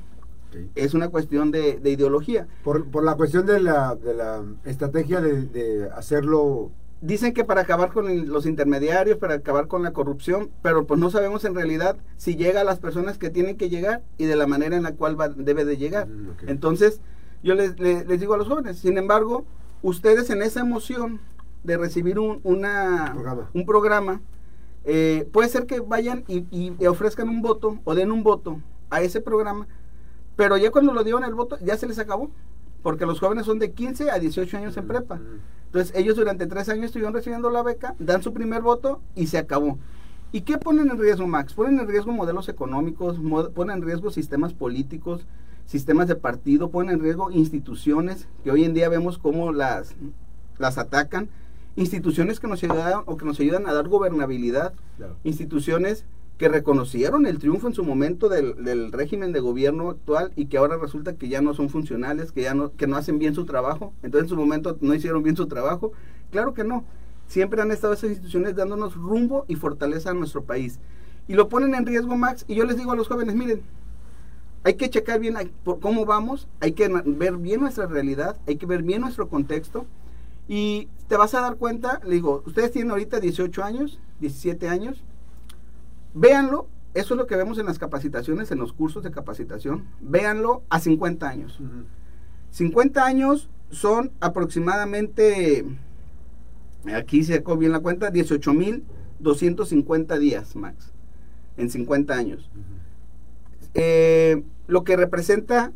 Es 0.75 0.93
una 0.95 1.09
cuestión 1.09 1.51
de, 1.51 1.79
ideología. 1.85 2.47
Por, 2.63 2.89
por, 2.89 3.03
la 3.03 3.15
cuestión 3.15 3.45
de 3.45 3.59
la, 3.59 3.95
de 3.95 4.13
la 4.13 4.43
estrategia 4.65 5.21
de, 5.21 5.89
hacerlo... 5.95 6.71
Dicen 6.99 7.35
que 7.35 7.43
para 7.43 7.61
acabar 7.61 7.91
con 7.93 8.27
los 8.27 8.47
intermediarios, 8.47 9.19
para 9.19 9.35
acabar 9.35 9.67
con 9.67 9.83
la 9.83 9.93
corrupción, 9.93 10.49
pero 10.63 10.87
pues 10.87 10.99
no 10.99 11.11
sabemos 11.11 11.45
en 11.45 11.53
realidad 11.53 11.95
si 12.17 12.35
llega 12.35 12.61
a 12.61 12.63
las 12.63 12.79
personas 12.79 13.19
que 13.19 13.29
tienen 13.29 13.55
que 13.55 13.69
llegar 13.69 14.01
y 14.17 14.25
de 14.25 14.35
la 14.35 14.47
manera 14.47 14.75
en 14.75 14.81
la 14.81 14.93
cual 14.93 15.15
debe 15.37 15.63
de 15.63 15.77
llegar. 15.77 16.07
Mm, 16.07 16.31
Entonces, 16.47 16.99
yo 17.43 17.55
les, 17.55 17.79
les, 17.79 18.19
digo 18.19 18.33
a 18.33 18.37
los 18.37 18.47
jóvenes, 18.47 18.79
sin 18.79 18.97
embargo, 18.97 19.45
ustedes 19.81 20.29
en 20.29 20.41
esa 20.41 20.61
emoción 20.61 21.19
de 21.63 21.77
recibir 21.77 22.19
un, 22.19 22.39
una, 22.43 23.11
programa. 23.13 23.49
un 23.53 23.65
programa, 23.65 24.21
eh, 24.85 25.27
puede 25.31 25.49
ser 25.49 25.65
que 25.65 25.79
vayan 25.79 26.23
y, 26.27 26.45
y 26.51 26.85
ofrezcan 26.85 27.29
un 27.29 27.41
voto 27.41 27.79
o 27.83 27.95
den 27.95 28.11
un 28.11 28.23
voto 28.23 28.59
a 28.89 29.01
ese 29.01 29.21
programa 29.21 29.67
pero 30.37 30.55
ya 30.55 30.71
cuando 30.71 30.93
lo 30.93 31.03
dieron 31.03 31.25
el 31.25 31.33
voto, 31.33 31.57
ya 31.61 31.75
se 31.75 31.87
les 31.87 31.99
acabó. 31.99 32.31
porque 32.83 33.05
los 33.05 33.19
jóvenes 33.19 33.45
son 33.45 33.59
de 33.59 33.71
15 33.73 34.11
a 34.11 34.19
18 34.19 34.57
años 34.57 34.77
en 34.77 34.87
prepa. 34.87 35.19
Entonces 35.65 35.93
ellos 35.93 36.15
durante 36.15 36.47
tres 36.47 36.69
años 36.69 36.85
estuvieron 36.85 37.13
recibiendo 37.13 37.49
la 37.49 37.61
beca, 37.61 37.95
dan 37.99 38.23
su 38.23 38.31
primer 38.31 38.61
voto 38.61 39.01
y 39.13 39.27
se 39.27 39.37
acabó. 39.39 39.77
¿Y 40.31 40.41
qué 40.41 40.57
ponen 40.57 40.89
en 40.89 40.97
riesgo, 40.97 41.27
Max? 41.27 41.53
Ponen 41.53 41.79
en 41.79 41.87
riesgo 41.87 42.13
modelos 42.13 42.47
económicos, 42.47 43.17
ponen 43.53 43.77
en 43.77 43.83
riesgo 43.83 44.09
sistemas 44.09 44.53
políticos, 44.53 45.25
sistemas 45.67 46.07
de 46.07 46.15
partido, 46.15 46.71
ponen 46.71 46.95
en 46.95 47.01
riesgo 47.01 47.29
instituciones 47.29 48.27
que 48.43 48.51
hoy 48.51 48.63
en 48.63 48.73
día 48.73 48.89
vemos 48.89 49.19
cómo 49.19 49.51
las, 49.51 49.93
las 50.57 50.79
atacan, 50.79 51.29
instituciones 51.75 52.39
que 52.39 52.47
nos 52.47 52.63
ayudan 52.63 53.03
o 53.05 53.17
que 53.17 53.25
nos 53.25 53.39
ayudan 53.39 53.67
a 53.67 53.73
dar 53.73 53.87
gobernabilidad, 53.87 54.73
instituciones 55.23 56.05
que 56.37 56.49
reconocieron 56.49 57.25
el 57.25 57.39
triunfo 57.39 57.67
en 57.67 57.73
su 57.73 57.83
momento 57.83 58.29
del, 58.29 58.91
régimen 58.91 59.31
de 59.31 59.39
gobierno 59.39 59.89
actual 59.89 60.31
y 60.35 60.45
que 60.45 60.57
ahora 60.57 60.77
resulta 60.77 61.15
que 61.15 61.29
ya 61.29 61.41
no 61.41 61.53
son 61.53 61.69
funcionales, 61.69 62.31
que 62.31 62.43
ya 62.43 62.53
no, 62.53 62.71
que 62.75 62.87
no 62.87 62.95
hacen 62.95 63.19
bien 63.19 63.35
su 63.35 63.45
trabajo. 63.45 63.93
Entonces 64.03 64.23
en 64.25 64.29
su 64.29 64.37
momento 64.37 64.77
no 64.81 64.93
hicieron 64.93 65.23
bien 65.23 65.35
su 65.35 65.47
trabajo. 65.47 65.91
Claro 66.31 66.53
que 66.53 66.63
no. 66.63 66.85
Siempre 67.27 67.61
han 67.61 67.71
estado 67.71 67.93
esas 67.93 68.11
instituciones 68.11 68.55
dándonos 68.55 68.95
rumbo 68.95 69.45
y 69.47 69.55
fortaleza 69.55 70.11
a 70.11 70.13
nuestro 70.13 70.43
país. 70.43 70.79
Y 71.27 71.33
lo 71.33 71.49
ponen 71.49 71.75
en 71.75 71.85
riesgo, 71.85 72.15
Max. 72.15 72.45
Y 72.47 72.55
yo 72.55 72.65
les 72.65 72.77
digo 72.77 72.91
a 72.91 72.95
los 72.95 73.07
jóvenes, 73.07 73.35
miren, 73.35 73.61
hay 74.67 74.73
que 74.73 74.89
checar 74.89 75.21
bien 75.21 75.37
por 75.63 75.79
cómo 75.79 76.05
vamos, 76.05 76.49
hay 76.59 76.73
que 76.73 76.89
ver 76.89 77.37
bien 77.37 77.61
nuestra 77.61 77.85
realidad, 77.85 78.35
hay 78.45 78.57
que 78.57 78.65
ver 78.65 78.83
bien 78.83 78.99
nuestro 78.99 79.29
contexto. 79.29 79.85
Y 80.49 80.89
te 81.07 81.15
vas 81.15 81.33
a 81.35 81.41
dar 81.41 81.55
cuenta, 81.55 82.01
le 82.03 82.15
digo, 82.15 82.43
ustedes 82.45 82.71
tienen 82.71 82.91
ahorita 82.91 83.21
18 83.21 83.63
años, 83.63 84.01
17 84.19 84.67
años, 84.67 85.01
Véanlo, 86.13 86.67
eso 86.93 87.13
es 87.13 87.17
lo 87.17 87.27
que 87.27 87.37
vemos 87.37 87.57
en 87.59 87.65
las 87.65 87.79
capacitaciones, 87.79 88.51
en 88.51 88.59
los 88.59 88.73
cursos 88.73 89.03
de 89.03 89.11
capacitación. 89.11 89.85
Véanlo 90.01 90.63
a 90.69 90.81
50 90.81 91.29
años. 91.29 91.57
50 92.51 93.05
años 93.05 93.49
son 93.71 94.11
aproximadamente, 94.19 95.63
aquí 96.93 97.23
se 97.23 97.37
sacó 97.37 97.55
bien 97.55 97.71
la 97.71 97.79
cuenta, 97.79 98.11
18.250 98.11 100.19
días, 100.19 100.57
Max, 100.57 100.91
en 101.55 101.69
50 101.69 102.13
años. 102.13 102.49
Eh, 103.75 104.43
lo 104.67 104.83
que 104.83 104.95
representa 104.95 105.71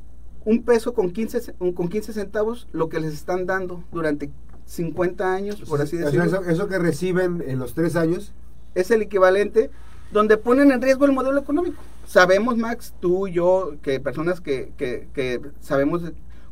un 0.46 0.64
peso 0.64 0.94
con 0.94 1.12
15, 1.12 1.54
con 1.74 1.88
15 1.88 2.14
centavos, 2.14 2.68
lo 2.72 2.90
que 2.90 3.00
les 3.00 3.14
están 3.14 3.46
dando 3.46 3.84
durante 3.92 4.32
50 4.66 5.34
años, 5.34 5.62
por 5.62 5.82
así 5.82 5.98
decirlo. 5.98 6.24
Eso, 6.24 6.44
eso 6.44 6.68
que 6.68 6.80
reciben 6.80 7.44
en 7.46 7.60
los 7.60 7.74
tres 7.74 7.96
años. 7.96 8.34
Es 8.74 8.90
el 8.92 9.02
equivalente 9.02 9.70
donde 10.12 10.38
ponen 10.38 10.72
en 10.72 10.82
riesgo 10.82 11.06
el 11.06 11.12
modelo 11.12 11.40
económico. 11.40 11.82
Sabemos, 12.06 12.58
Max, 12.58 12.94
tú 13.00 13.28
y 13.28 13.34
yo, 13.34 13.76
que 13.82 14.00
personas 14.00 14.42
que, 14.42 14.72
que, 14.78 15.42
sabemos 15.62 16.04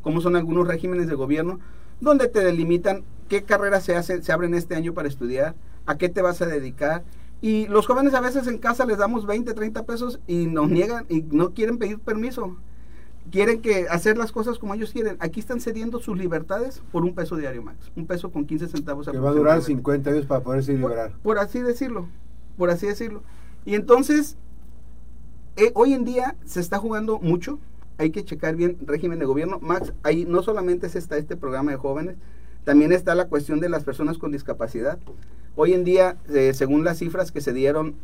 cómo 0.02 0.22
son 0.22 0.36
algunos 0.36 0.68
regímenes 0.68 1.08
de 1.08 1.16
gobierno, 1.16 1.60
donde 2.00 2.28
te 2.28 2.44
delimitan 2.44 3.04
qué 3.28 3.44
carreras 3.44 3.84
se, 3.84 3.96
hace, 3.96 4.22
se 4.22 4.32
abren 4.32 4.54
este 4.54 4.76
año 4.76 4.94
para 4.94 5.08
estudiar, 5.08 5.56
a 5.86 5.98
qué 5.98 6.10
te 6.10 6.22
vas 6.22 6.42
a 6.42 6.46
dedicar. 6.46 7.04
Y 7.42 7.68
los 7.68 7.88
jóvenes 7.88 8.14
a 8.14 8.22
veces 8.22 8.48
en 8.48 8.58
casa 8.58 8.86
les 8.86 8.98
damos 8.98 9.26
20, 9.26 9.54
30 9.54 9.86
pesos 9.86 10.20
y 10.28 10.48
nos 10.48 10.70
niegan 10.70 11.06
y 11.08 11.22
no 11.22 11.54
quieren 11.54 11.78
pedir 11.78 12.00
permiso. 12.00 12.58
Quieren 13.32 13.62
que 13.62 13.88
hacer 13.90 14.18
las 14.18 14.32
cosas 14.32 14.58
como 14.58 14.74
ellos 14.74 14.92
quieren. 14.92 15.16
Aquí 15.20 15.40
están 15.40 15.62
cediendo 15.62 16.00
sus 16.00 16.18
libertades 16.18 16.82
por 16.92 17.04
un 17.04 17.14
peso 17.14 17.38
diario, 17.38 17.62
Max. 17.62 17.92
Un 17.96 18.08
peso 18.08 18.32
con 18.32 18.46
15 18.46 18.68
centavos. 18.68 19.08
Que 19.08 19.18
va 19.20 19.30
a 19.30 19.34
durar 19.34 19.62
50 19.62 20.10
años 20.10 20.26
para 20.26 20.42
poderse 20.42 20.74
liberar. 20.74 21.14
por 21.22 21.38
así 21.38 21.62
decirlo. 21.62 22.08
Por 22.58 22.72
así 22.72 22.88
decirlo. 22.88 23.24
Y 23.66 23.76
entonces, 23.76 24.36
eh, 25.56 25.72
hoy 25.76 25.94
en 25.94 26.06
día 26.06 26.36
se 26.46 26.60
está 26.60 26.78
jugando 26.80 27.20
mucho, 27.20 27.60
hay 27.98 28.12
que 28.12 28.24
checar 28.24 28.56
bien 28.56 28.78
régimen 28.86 29.20
de 29.20 29.26
gobierno. 29.26 29.60
Max, 29.62 29.94
ahí 30.04 30.26
no 30.26 30.42
solamente 30.42 30.88
está 30.88 31.18
este 31.18 31.36
programa 31.36 31.72
de 31.72 31.78
jóvenes, 31.78 32.16
también 32.64 32.92
está 32.92 33.14
la 33.14 33.28
cuestión 33.28 33.60
de 33.60 33.70
las 33.70 33.84
personas 33.84 34.18
con 34.18 34.32
discapacidad. 34.32 34.98
Hoy 35.62 35.74
en 35.74 35.84
día, 35.84 36.16
eh, 36.34 36.54
según 36.54 36.86
las 36.86 37.00
cifras 37.00 37.34
que 37.34 37.42
se 37.42 37.52
dieron 37.52 37.96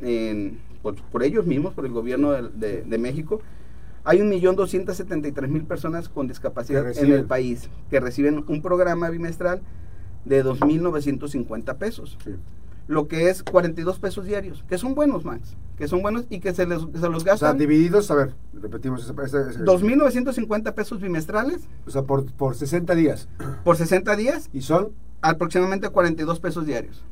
por, 0.81 1.23
ellos 1.23 1.45
mismos, 1.45 1.73
por 1.73 1.85
el 1.85 1.93
gobierno 1.93 2.33
de, 2.33 2.81
de, 2.83 2.97
México, 2.97 3.39
hay 4.03 4.19
un 4.19 4.27
millón 4.27 4.57
doscientos 4.57 4.97
setenta 4.97 5.29
y 5.29 5.31
tres 5.31 5.49
mil 5.49 5.63
personas 5.63 6.09
con 6.09 6.27
discapacidad 6.27 6.85
en 6.97 7.13
el 7.13 7.23
país 7.23 7.69
que 7.89 8.01
reciben 8.01 8.43
un 8.45 8.61
programa 8.61 9.09
bimestral 9.09 9.61
de 10.25 10.43
2.950 10.43 11.77
pesos. 11.77 12.17
Sí 12.25 12.31
lo 12.87 13.07
que 13.07 13.29
es 13.29 13.41
42 13.41 13.99
pesos 13.99 14.25
diarios, 14.25 14.63
que 14.67 14.77
son 14.77 14.93
buenos, 14.93 15.25
Max, 15.25 15.55
que 15.77 15.87
son 15.87 16.01
buenos 16.01 16.25
y 16.29 16.39
que 16.39 16.53
se, 16.53 16.67
les, 16.67 16.81
se 16.81 17.09
los 17.09 17.23
gastan. 17.23 17.49
O 17.49 17.51
sea, 17.51 17.53
divididos, 17.53 18.11
a 18.11 18.15
ver, 18.15 18.35
repetimos. 18.53 19.01
Ese, 19.01 19.39
ese, 19.49 19.59
2.950 19.63 20.73
pesos 20.73 21.01
bimestrales. 21.01 21.67
O 21.87 21.89
sea, 21.89 22.03
por, 22.03 22.31
por 22.33 22.55
60 22.55 22.93
días. 22.93 23.27
Por 23.63 23.77
60 23.77 24.15
días. 24.15 24.49
¿Y 24.53 24.61
son? 24.61 24.91
Aproximadamente 25.21 25.89
42 25.89 26.39
pesos 26.39 26.65
diarios. 26.67 27.03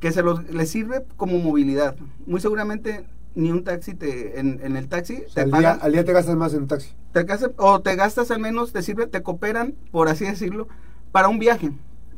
Que 0.00 0.12
se 0.12 0.22
los 0.22 0.42
les 0.50 0.70
sirve 0.70 1.04
como 1.16 1.38
movilidad. 1.38 1.94
Muy 2.26 2.40
seguramente 2.40 3.06
ni 3.34 3.50
un 3.50 3.64
taxi 3.64 3.94
te, 3.94 4.40
en, 4.40 4.60
en 4.62 4.76
el 4.76 4.88
taxi. 4.88 5.22
te 5.32 5.42
al, 5.42 5.50
día, 5.50 5.72
al, 5.72 5.92
día, 5.92 6.04
te 6.04 6.12
gastas 6.12 6.36
más 6.36 6.52
en 6.54 6.62
un 6.62 6.68
taxi. 6.68 6.90
Te 7.12 7.24
o 7.58 7.80
te 7.80 7.96
gastas 7.96 8.30
al 8.30 8.40
menos, 8.40 8.72
te 8.72 8.82
sirve, 8.82 9.06
te 9.06 9.22
cooperan, 9.22 9.74
por 9.92 10.08
así 10.08 10.24
decirlo, 10.24 10.68
para 11.12 11.28
un 11.28 11.38
viaje. 11.38 11.70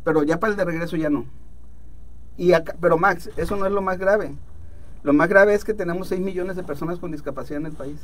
Pero 0.04 0.22
ya 0.22 0.40
para 0.40 0.52
el 0.52 0.56
de 0.56 0.64
regreso 0.64 0.96
ya 0.96 1.10
no. 1.10 1.26
Y 2.36 2.52
pero 2.80 2.98
Max, 2.98 3.30
eso 3.36 3.56
no 3.56 3.66
es 3.66 3.72
lo 3.72 3.82
más 3.82 3.98
grave. 3.98 4.34
Lo 5.02 5.12
más 5.12 5.28
grave 5.28 5.54
es 5.54 5.64
que 5.64 5.74
tenemos 5.74 6.08
6 6.08 6.20
millones 6.20 6.56
de 6.56 6.62
personas 6.62 6.98
con 6.98 7.10
discapacidad 7.10 7.60
en 7.60 7.66
el 7.66 7.72
país. 7.72 8.00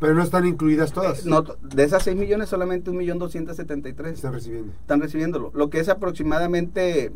Pero 0.00 0.14
no 0.14 0.22
están 0.22 0.46
incluidas 0.46 0.92
todas. 0.92 1.20
Eh, 1.20 1.28
no, 1.28 1.42
de 1.42 1.84
esas 1.84 2.02
6 2.02 2.16
millones, 2.16 2.48
solamente 2.48 2.90
1.273 2.90 4.06
están 4.08 4.32
recibiendo. 4.32 4.72
Están 4.72 5.00
recibiéndolo, 5.00 5.50
lo 5.54 5.70
que 5.70 5.80
es 5.80 5.88
aproximadamente 5.88 7.12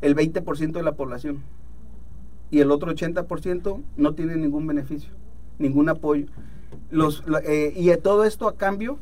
el 0.00 0.14
20% 0.14 0.72
de 0.72 0.82
la 0.82 0.92
población. 0.92 1.42
Y 2.50 2.60
el 2.60 2.70
otro 2.70 2.92
80% 2.92 3.82
no 3.96 4.14
tiene 4.14 4.36
ningún 4.36 4.66
beneficio, 4.66 5.10
ningún 5.58 5.88
apoyo. 5.88 6.26
Los, 6.90 7.24
eh, 7.44 7.72
y 7.76 7.94
todo 7.98 8.24
esto 8.24 8.48
a 8.48 8.56
cambio 8.56 8.98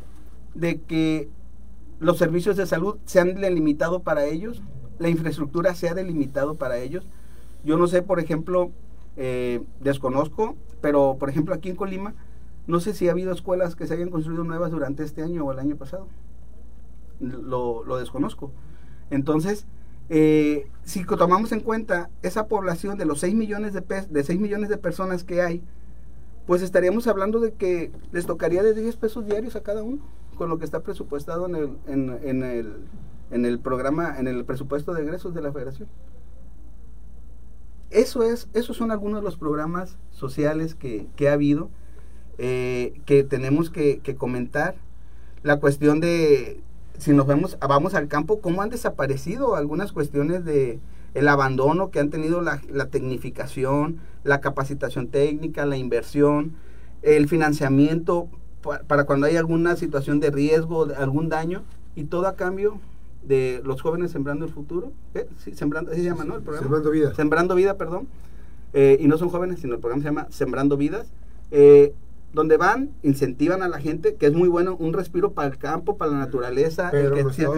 de 0.54 0.80
que 0.80 1.28
los 2.00 2.18
servicios 2.18 2.56
de 2.56 2.66
salud 2.66 2.96
se 3.04 3.20
han 3.20 3.34
delimitado 3.34 4.00
para 4.00 4.25
ellos 4.25 4.62
la 5.02 5.08
infraestructura 5.08 5.75
se 5.75 5.88
ha 5.88 5.94
delimitado 5.94 6.54
para 6.54 6.78
ellos. 6.78 7.04
Yo 7.64 7.76
no 7.76 7.87
sé, 7.87 8.02
por 8.02 8.20
ejemplo, 8.20 8.70
eh, 9.16 9.62
desconozco, 9.80 10.56
pero 10.80 11.16
por 11.18 11.28
ejemplo 11.28 11.54
aquí 11.54 11.68
en 11.68 11.76
Colima, 11.76 12.14
no 12.66 12.80
sé 12.80 12.94
si 12.94 13.08
ha 13.08 13.12
habido 13.12 13.32
escuelas 13.32 13.75
que 13.75 13.87
se 13.87 13.94
hayan 13.94 14.11
construido 14.11 14.44
nuevas 14.44 14.70
durante 14.70 15.02
este 15.02 15.22
año 15.22 15.44
o 15.44 15.52
el 15.52 15.58
año 15.58 15.76
pasado. 15.76 16.06
Lo, 17.20 17.96
desconozco. 17.99 18.52
Entonces, 19.11 19.66
eh, 20.12 20.69
si 20.85 21.04
tomamos 21.04 21.50
en 21.50 21.61
cuenta 21.61 22.11
esa 22.23 22.47
población 22.47 22.99
de 22.99 23.07
los 23.07 23.21
6 23.21 23.35
millones 23.35 23.73
de, 23.73 23.81
de 23.81 24.23
6 24.23 24.38
millones 24.38 24.69
de 24.69 24.76
personas 24.76 25.25
que 25.25 25.42
hay, 25.42 25.62
pues 26.47 26.62
estaríamos 26.62 27.07
hablando 27.09 27.40
de 27.40 27.52
que 27.52 27.90
les 28.12 28.26
tocaría 28.26 28.62
de 28.62 28.75
10 28.75 28.97
pesos 28.97 29.26
diarios 29.26 29.57
a 29.57 29.62
cada 29.62 29.83
uno, 29.83 30.02
con 30.37 30.49
lo 30.49 30.59
que 30.59 30.64
está 30.64 30.81
presupuestado 30.81 31.47
en 31.47 31.57
el, 31.57 31.78
en 32.23 32.42
el 32.42 32.76
en 33.33 33.47
el 33.47 33.59
programa, 33.59 34.19
en 34.19 34.28
el 34.28 34.45
presupuesto 34.45 34.92
de 34.92 35.02
egresos 35.02 35.35
de 35.35 35.40
la 35.40 35.52
federación. 35.52 35.88
Eso 37.90 38.23
es, 38.23 38.49
esos 38.54 38.76
son 38.76 38.90
algunos 38.90 39.21
de 39.21 39.25
los 39.25 39.37
programas 39.37 39.97
sociales 40.11 40.75
que, 40.75 41.09
ha 41.28 41.33
habido, 41.33 41.71
eh, 42.38 43.00
que 43.04 43.25
tenemos 43.25 43.71
que, 43.71 44.00
comentar. 44.16 44.76
La 45.42 45.59
cuestión 45.59 46.00
de, 46.00 46.61
si 46.99 47.12
nos 47.12 47.26
vemos, 47.26 47.58
vamos 47.61 47.94
al 47.94 48.08
campo, 48.08 48.40
cómo 48.40 48.62
han 48.62 48.70
desaparecido 48.70 49.56
algunas 49.56 49.92
cuestiones 49.92 50.44
de 50.44 50.80
el 51.14 51.28
abandono 51.28 51.90
que 51.90 52.00
han 52.00 52.11
tenido 52.11 52.40
la, 52.40 52.58
tecnificación, 52.90 53.99
la 54.25 54.40
capacitación 54.40 55.08
técnica, 55.08 55.66
la 55.66 55.76
inversión, 55.76 56.52
el 57.02 57.28
financiamiento 57.28 58.28
para 58.87 59.04
cuando 59.04 59.26
hay 59.26 59.37
alguna 59.37 59.76
situación 59.76 60.20
de 60.20 60.30
riesgo, 60.30 60.87
algún 60.96 61.28
daño, 61.28 61.64
y 61.96 62.04
todo 62.04 62.26
a 62.28 62.37
cambio 62.37 62.80
de 63.22 63.61
los 63.64 63.82
jóvenes 63.82 64.11
sembrando 64.11 64.44
el 64.44 64.52
futuro, 64.52 64.92
Sí, 65.38 65.54
sembrando, 65.54 65.90
así 65.90 66.00
se 66.00 66.06
llama, 66.06 66.25
¿no? 66.25 66.37
El 66.37 66.42
programa. 66.42 66.64
Sembrando 66.64 66.90
vida. 66.90 67.14
Sembrando 67.14 67.54
vida, 67.54 67.76
perdón. 67.76 68.08
Eh, 68.72 68.96
y 69.00 69.06
no 69.06 69.18
son 69.18 69.28
jóvenes, 69.28 69.61
sino 69.61 69.75
el 69.75 69.80
programa 69.80 70.02
se 70.02 70.08
llama 70.08 70.26
Sembrando 70.30 70.76
Vidas, 70.76 71.12
eh, 71.50 71.92
donde 72.33 72.57
van, 72.57 72.91
incentivan 73.03 73.62
a 73.62 73.69
la 73.69 73.79
gente, 73.79 74.15
que 74.15 74.27
es 74.27 74.33
muy 74.33 74.49
bueno, 74.49 74.77
un 74.77 74.93
respiro 74.93 75.33
para 75.33 75.49
el 75.49 75.59
campo, 75.59 75.97
para 75.97 76.12
la 76.12 76.19
naturaleza, 76.19 76.91
el 76.91 77.12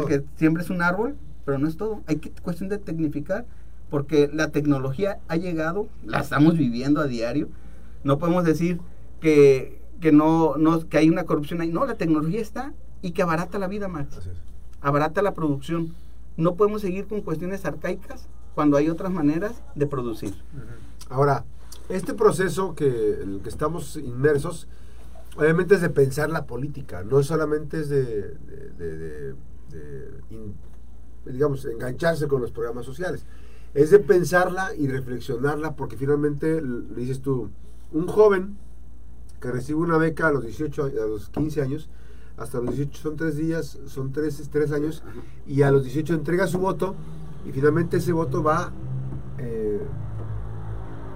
que, 0.07 0.25
siempre 0.37 0.63
es 0.63 0.71
un 0.71 0.83
árbol, 0.83 1.17
pero 1.45 1.59
no 1.59 1.69
es 1.69 1.77
todo. 1.77 2.03
Hay 2.07 2.17
que 2.17 2.31
cuestión 2.31 2.69
de 2.69 2.79
tecnificar, 2.79 3.47
porque 3.91 4.31
la 4.33 4.49
tecnología 4.49 5.19
ha 5.29 5.37
llegado, 5.37 5.89
la 6.05 6.21
estamos 6.21 6.57
viviendo 6.57 7.01
a 7.01 7.07
diario. 7.07 7.49
No 8.03 8.19
podemos 8.19 8.45
decir 8.45 8.81
que, 9.21 9.81
que 10.01 10.13
no, 10.13 10.57
no 10.57 10.89
que 10.89 10.99
hay 10.99 11.09
una 11.09 11.25
corrupción 11.25 11.61
ahí. 11.61 11.69
No, 11.69 11.87
la 11.87 11.95
tecnología 11.95 12.41
está 12.41 12.73
y 13.03 13.13
que 13.13 13.23
abarata 13.23 13.59
la 13.59 13.69
vida, 13.69 13.89
Max 13.89 14.19
abarata 14.85 15.23
la 15.23 15.35
producción. 15.35 15.95
No 16.37 16.55
podemos 16.55 16.83
seguir 16.83 17.07
con 17.07 17.23
cuestiones 17.23 17.65
arcaicas 17.65 18.29
cuando 18.55 18.77
hay 18.77 18.91
otras 18.91 19.11
maneras 19.11 19.63
de 19.75 19.87
producir. 19.87 20.35
Ahora, 21.09 21.45
este 21.89 22.15
proceso 22.15 22.75
que, 22.75 22.87
el 22.87 23.41
que 23.43 23.49
estamos 23.49 23.97
inmersos, 23.97 24.69
obviamente 25.37 25.75
es 25.75 25.81
de 25.81 25.91
pensar 25.91 26.31
la 26.31 26.47
política, 26.47 27.03
no 27.05 27.23
solamente 27.23 27.81
es 27.81 27.89
de, 27.89 28.05
de- 28.05 28.71
de- 28.79 28.99
de- 28.99 29.35
de 29.71 30.09
in- 30.31 30.55
digamos, 31.27 31.65
engancharse 31.65 32.29
con 32.29 32.41
los 32.41 32.51
programas 32.53 32.85
sociales, 32.87 33.25
es 33.75 33.91
de 33.91 33.99
pensarla 33.99 34.75
y 34.77 34.87
reflexionarla, 34.89 35.75
porque 35.75 35.97
finalmente, 35.97 36.61
le 36.63 36.95
dices 36.95 37.21
tú, 37.21 37.51
un 37.93 38.07
joven 38.07 38.57
que 39.41 39.51
recibe 39.51 39.81
una 39.81 39.99
beca 39.99 40.29
a 40.29 40.33
los 40.33 40.45
18, 40.45 40.85
a 40.85 41.07
los 41.07 41.29
15 41.31 41.61
años, 41.63 41.89
hasta 42.37 42.59
los 42.59 42.77
18 42.77 43.01
son 43.01 43.17
tres 43.17 43.37
días, 43.37 43.79
son 43.87 44.13
tres, 44.13 44.49
tres 44.51 44.71
años, 44.73 45.03
y 45.47 45.63
a 45.63 45.71
los 45.71 45.85
18 45.85 46.15
entrega 46.15 46.47
su 46.47 46.59
voto, 46.59 46.95
y 47.47 47.53
finalmente 47.53 47.97
ese 47.99 48.13
voto 48.13 48.43
va... 48.43 48.73
eh, 49.39 49.81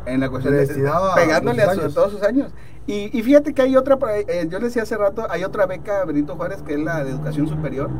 en 0.08 0.20
la 0.20 0.28
cuestión 0.30 0.54
de 0.54 0.62
a 0.88 1.14
pegándole 1.14 1.62
a, 1.62 1.70
años. 1.70 1.94
todos 1.94 2.12
sus 2.12 2.22
años. 2.22 2.52
Y, 2.86 3.16
y 3.16 3.22
fíjate 3.22 3.52
que 3.52 3.62
hay 3.62 3.76
otra, 3.76 3.98
eh, 4.26 4.46
yo 4.50 4.58
le 4.58 4.66
decía 4.66 4.82
hace 4.82 4.96
rato, 4.96 5.26
hay 5.28 5.44
otra 5.44 5.66
beca 5.66 6.04
Benito 6.04 6.36
Juárez 6.36 6.62
que 6.62 6.74
es 6.74 6.80
la 6.80 7.04
de 7.04 7.10
educación 7.10 7.46
superior, 7.46 7.90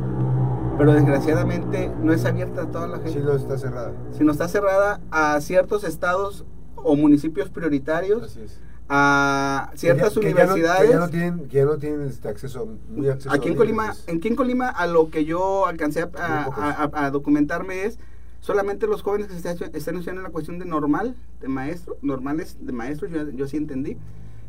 pero 0.77 0.93
desgraciadamente 0.93 1.91
no 2.01 2.11
es 2.11 2.25
abierta 2.25 2.63
a 2.63 2.65
toda 2.71 2.87
la 2.87 2.97
gente, 2.97 3.13
si 3.13 3.19
no 3.19 3.33
está 3.33 3.57
cerrada. 3.57 3.91
sino 4.17 4.31
está 4.31 4.47
cerrada 4.47 4.99
a 5.11 5.39
ciertos 5.41 5.83
estados 5.83 6.45
o 6.75 6.95
municipios 6.95 7.49
prioritarios, 7.49 8.23
Así 8.23 8.41
es. 8.41 8.59
a 8.87 9.69
ciertas 9.75 10.13
Que 10.17 10.21
ya- 10.21 10.21
que 10.21 10.33
ya 10.33 10.45
no- 10.45 10.53
universidades. 10.53 10.87
Que 10.87 10.93
ya 10.93 10.99
no, 10.99 11.09
tienen, 11.09 11.47
que 11.49 11.57
ya 11.57 11.65
no 11.65 11.77
tienen 11.77 12.01
este 12.07 12.27
acceso, 12.29 12.67
muy 12.89 13.09
acceso 13.09 13.31
Aquí 13.31 13.49
en 13.49 13.55
Colima, 13.55 13.87
pues. 13.87 14.05
aquí 14.17 14.27
en 14.29 14.35
Colima, 14.35 14.69
a 14.69 14.87
lo 14.87 15.09
que 15.11 15.25
yo 15.25 15.67
alcancé 15.67 16.01
a, 16.01 16.09
a- 16.17 16.89
a- 16.91 17.05
a 17.05 17.11
documentarme 17.11 17.83
es 17.85 17.99
solamente 18.39 18.87
los 18.87 19.01
jóvenes 19.01 19.27
que 19.27 19.39
se 19.39 19.49
están, 19.49 19.95
estudiando 19.95 20.21
la 20.21 20.29
cuestión 20.29 20.59
de 20.59 20.65
normal, 20.65 21.15
de 21.41 21.47
maestro, 21.47 21.97
normales 22.01 22.57
de 22.59 22.71
maestros, 22.71 23.11
yo, 23.11 23.29
yo 23.29 23.47
sí 23.47 23.57
entendí, 23.57 23.97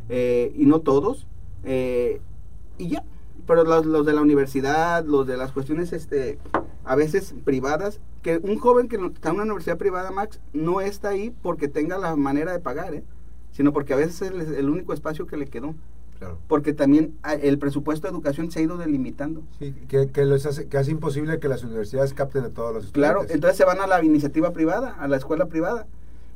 eh, 0.09 0.52
y 0.56 0.66
no 0.66 0.80
todos, 0.80 1.26
eh, 1.64 2.20
y 2.78 2.88
ya. 2.88 3.04
Pero 3.47 3.64
los, 3.64 3.87
los 3.87 4.06
de 4.06 4.12
la 4.12 4.20
universidad, 4.20 5.04
los 5.04 5.26
de 5.26 5.37
las 5.37 5.52
cuestiones 5.52 5.92
este, 5.92 6.38
a 6.85 6.94
veces 6.94 7.35
privadas, 7.44 8.00
que 8.23 8.38
un 8.38 8.59
joven 8.59 8.88
que 8.88 8.97
está 8.97 9.30
en 9.30 9.37
una 9.37 9.44
universidad 9.44 9.78
privada, 9.78 10.11
Max, 10.11 10.40
no 10.52 10.80
está 10.80 11.09
ahí 11.09 11.35
porque 11.42 11.68
tenga 11.68 11.99
la 11.99 12.16
manera 12.16 12.52
de 12.52 12.61
pagar, 12.61 12.94
¿eh? 12.94 13.02
sino 13.52 13.73
porque 13.73 13.94
a 13.94 13.97
veces 13.97 14.23
es 14.23 14.50
el 14.50 14.70
único 14.70 14.92
espacio 14.92 15.26
que 15.26 15.37
le 15.37 15.47
quedó 15.47 15.75
Claro. 16.20 16.38
porque 16.48 16.72
también 16.74 17.16
ah, 17.22 17.34
el 17.34 17.58
presupuesto 17.58 18.06
de 18.06 18.12
educación 18.12 18.50
se 18.50 18.60
ha 18.60 18.62
ido 18.62 18.76
delimitando. 18.76 19.42
Sí, 19.58 19.72
que, 19.88 20.08
que, 20.10 20.24
les 20.26 20.44
hace, 20.46 20.68
que 20.68 20.76
hace 20.78 20.90
imposible 20.92 21.40
que 21.40 21.48
las 21.48 21.64
universidades 21.64 22.12
capten 22.14 22.44
a 22.44 22.50
todos 22.50 22.74
los 22.74 22.92
Claro, 22.92 23.22
estudiantes. 23.22 23.34
entonces 23.34 23.56
se 23.56 23.64
van 23.64 23.80
a 23.80 23.86
la 23.86 24.04
iniciativa 24.04 24.52
privada, 24.52 24.90
a 25.00 25.08
la 25.08 25.16
escuela 25.16 25.46
privada. 25.46 25.86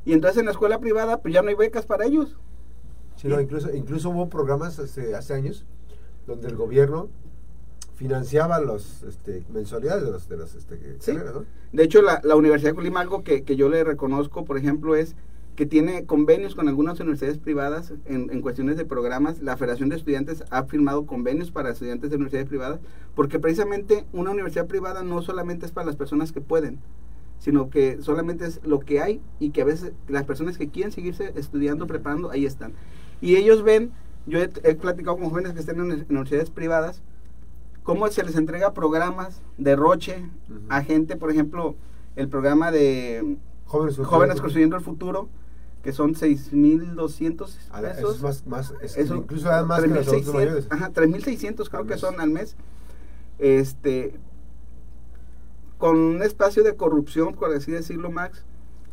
Y 0.03 0.13
entonces 0.13 0.39
en 0.39 0.45
la 0.45 0.51
escuela 0.51 0.79
privada 0.79 1.21
pues 1.21 1.33
ya 1.33 1.41
no 1.43 1.49
hay 1.49 1.55
becas 1.55 1.85
para 1.85 2.05
ellos. 2.05 2.35
Sí, 3.15 3.27
no, 3.27 3.39
incluso, 3.39 3.73
incluso 3.73 4.09
hubo 4.09 4.27
programas 4.27 4.77
este, 4.79 5.15
hace 5.15 5.33
años 5.35 5.65
donde 6.27 6.47
el 6.47 6.55
gobierno 6.55 7.07
financiaba 7.95 8.59
los 8.59 9.03
este, 9.03 9.43
mensualidades 9.53 10.03
de 10.03 10.11
los 10.11 10.27
de 10.27 10.37
las 10.37 10.55
este, 10.55 10.77
Sí. 10.99 11.13
carreras, 11.13 11.33
¿no? 11.35 11.45
De 11.71 11.83
hecho, 11.83 12.01
la, 12.01 12.19
la 12.23 12.35
Universidad 12.35 12.71
de 12.71 12.75
Colima, 12.75 12.99
algo 12.99 13.23
que, 13.23 13.43
que 13.43 13.55
yo 13.55 13.69
le 13.69 13.83
reconozco, 13.83 14.43
por 14.45 14.57
ejemplo, 14.57 14.95
es 14.95 15.15
que 15.55 15.65
tiene 15.65 16.05
convenios 16.05 16.53
con 16.53 16.67
algunas 16.67 16.99
universidades 16.99 17.37
privadas 17.37 17.93
en, 18.05 18.29
en 18.29 18.41
cuestiones 18.41 18.75
de 18.77 18.85
programas. 18.85 19.41
La 19.41 19.55
Federación 19.55 19.89
de 19.89 19.95
Estudiantes 19.95 20.43
ha 20.49 20.63
firmado 20.63 21.05
convenios 21.05 21.51
para 21.51 21.69
estudiantes 21.69 22.09
de 22.09 22.17
universidades 22.17 22.49
privadas, 22.49 22.79
porque 23.15 23.39
precisamente 23.39 24.05
una 24.11 24.31
universidad 24.31 24.67
privada 24.67 25.03
no 25.03 25.21
solamente 25.21 25.65
es 25.65 25.71
para 25.71 25.87
las 25.87 25.95
personas 25.95 26.31
que 26.33 26.41
pueden, 26.41 26.79
sino 27.39 27.69
que 27.69 28.01
solamente 28.01 28.45
es 28.45 28.59
lo 28.65 28.79
que 28.79 28.99
hay 29.01 29.21
y 29.39 29.51
que 29.51 29.61
a 29.61 29.65
veces 29.65 29.93
las 30.07 30.23
personas 30.25 30.57
que 30.57 30.69
quieren 30.69 30.91
seguirse 30.91 31.31
estudiando, 31.35 31.87
preparando, 31.87 32.31
ahí 32.31 32.45
están. 32.45 32.73
Y 33.21 33.35
ellos 33.37 33.63
ven, 33.63 33.91
yo 34.25 34.39
he, 34.39 34.49
he 34.63 34.75
platicado 34.75 35.17
con 35.17 35.29
jóvenes 35.29 35.53
que 35.53 35.59
están 35.59 35.75
en 35.77 35.81
uni- 35.83 36.05
universidades 36.09 36.49
privadas, 36.49 37.01
cómo 37.83 38.07
se 38.09 38.23
les 38.23 38.35
entrega 38.35 38.73
programas 38.73 39.41
de 39.57 39.75
roche 39.75 40.29
a 40.67 40.81
gente, 40.81 41.15
por 41.15 41.31
ejemplo, 41.31 41.75
el 42.15 42.27
programa 42.27 42.71
de 42.71 43.37
Jóvenes, 43.65 43.97
Jóvenes 43.97 44.41
Construyendo 44.41 44.75
el 44.75 44.81
Futuro, 44.81 45.29
que 45.85 45.93
son 45.93 46.15
6.200 46.15 47.59
A 47.69 47.79
la- 47.79 47.91
eso 47.91 47.97
pesos. 48.01 48.15
es 48.15 48.21
más, 48.23 48.47
más 48.47 48.73
es- 48.81 48.97
Eso, 48.97 49.17
incluso 49.17 49.47
dan 49.49 49.67
más 49.67 49.81
que 49.83 49.87
los 49.87 50.07
adultos 50.07 50.33
3.600, 50.33 50.33
mayores. 50.33 50.67
Ajá, 50.71 50.89
3.600 50.91 51.69
creo 51.69 51.81
Al 51.81 51.87
que 51.87 51.93
mes. 51.93 51.99
son 52.01 52.19
al 52.19 52.29
mes. 52.31 52.55
Este, 53.37 54.15
con 55.77 55.95
un 55.97 56.23
espacio 56.23 56.63
de 56.63 56.75
corrupción, 56.75 57.35
por 57.35 57.53
así 57.53 57.71
decirlo, 57.71 58.09
Max, 58.09 58.43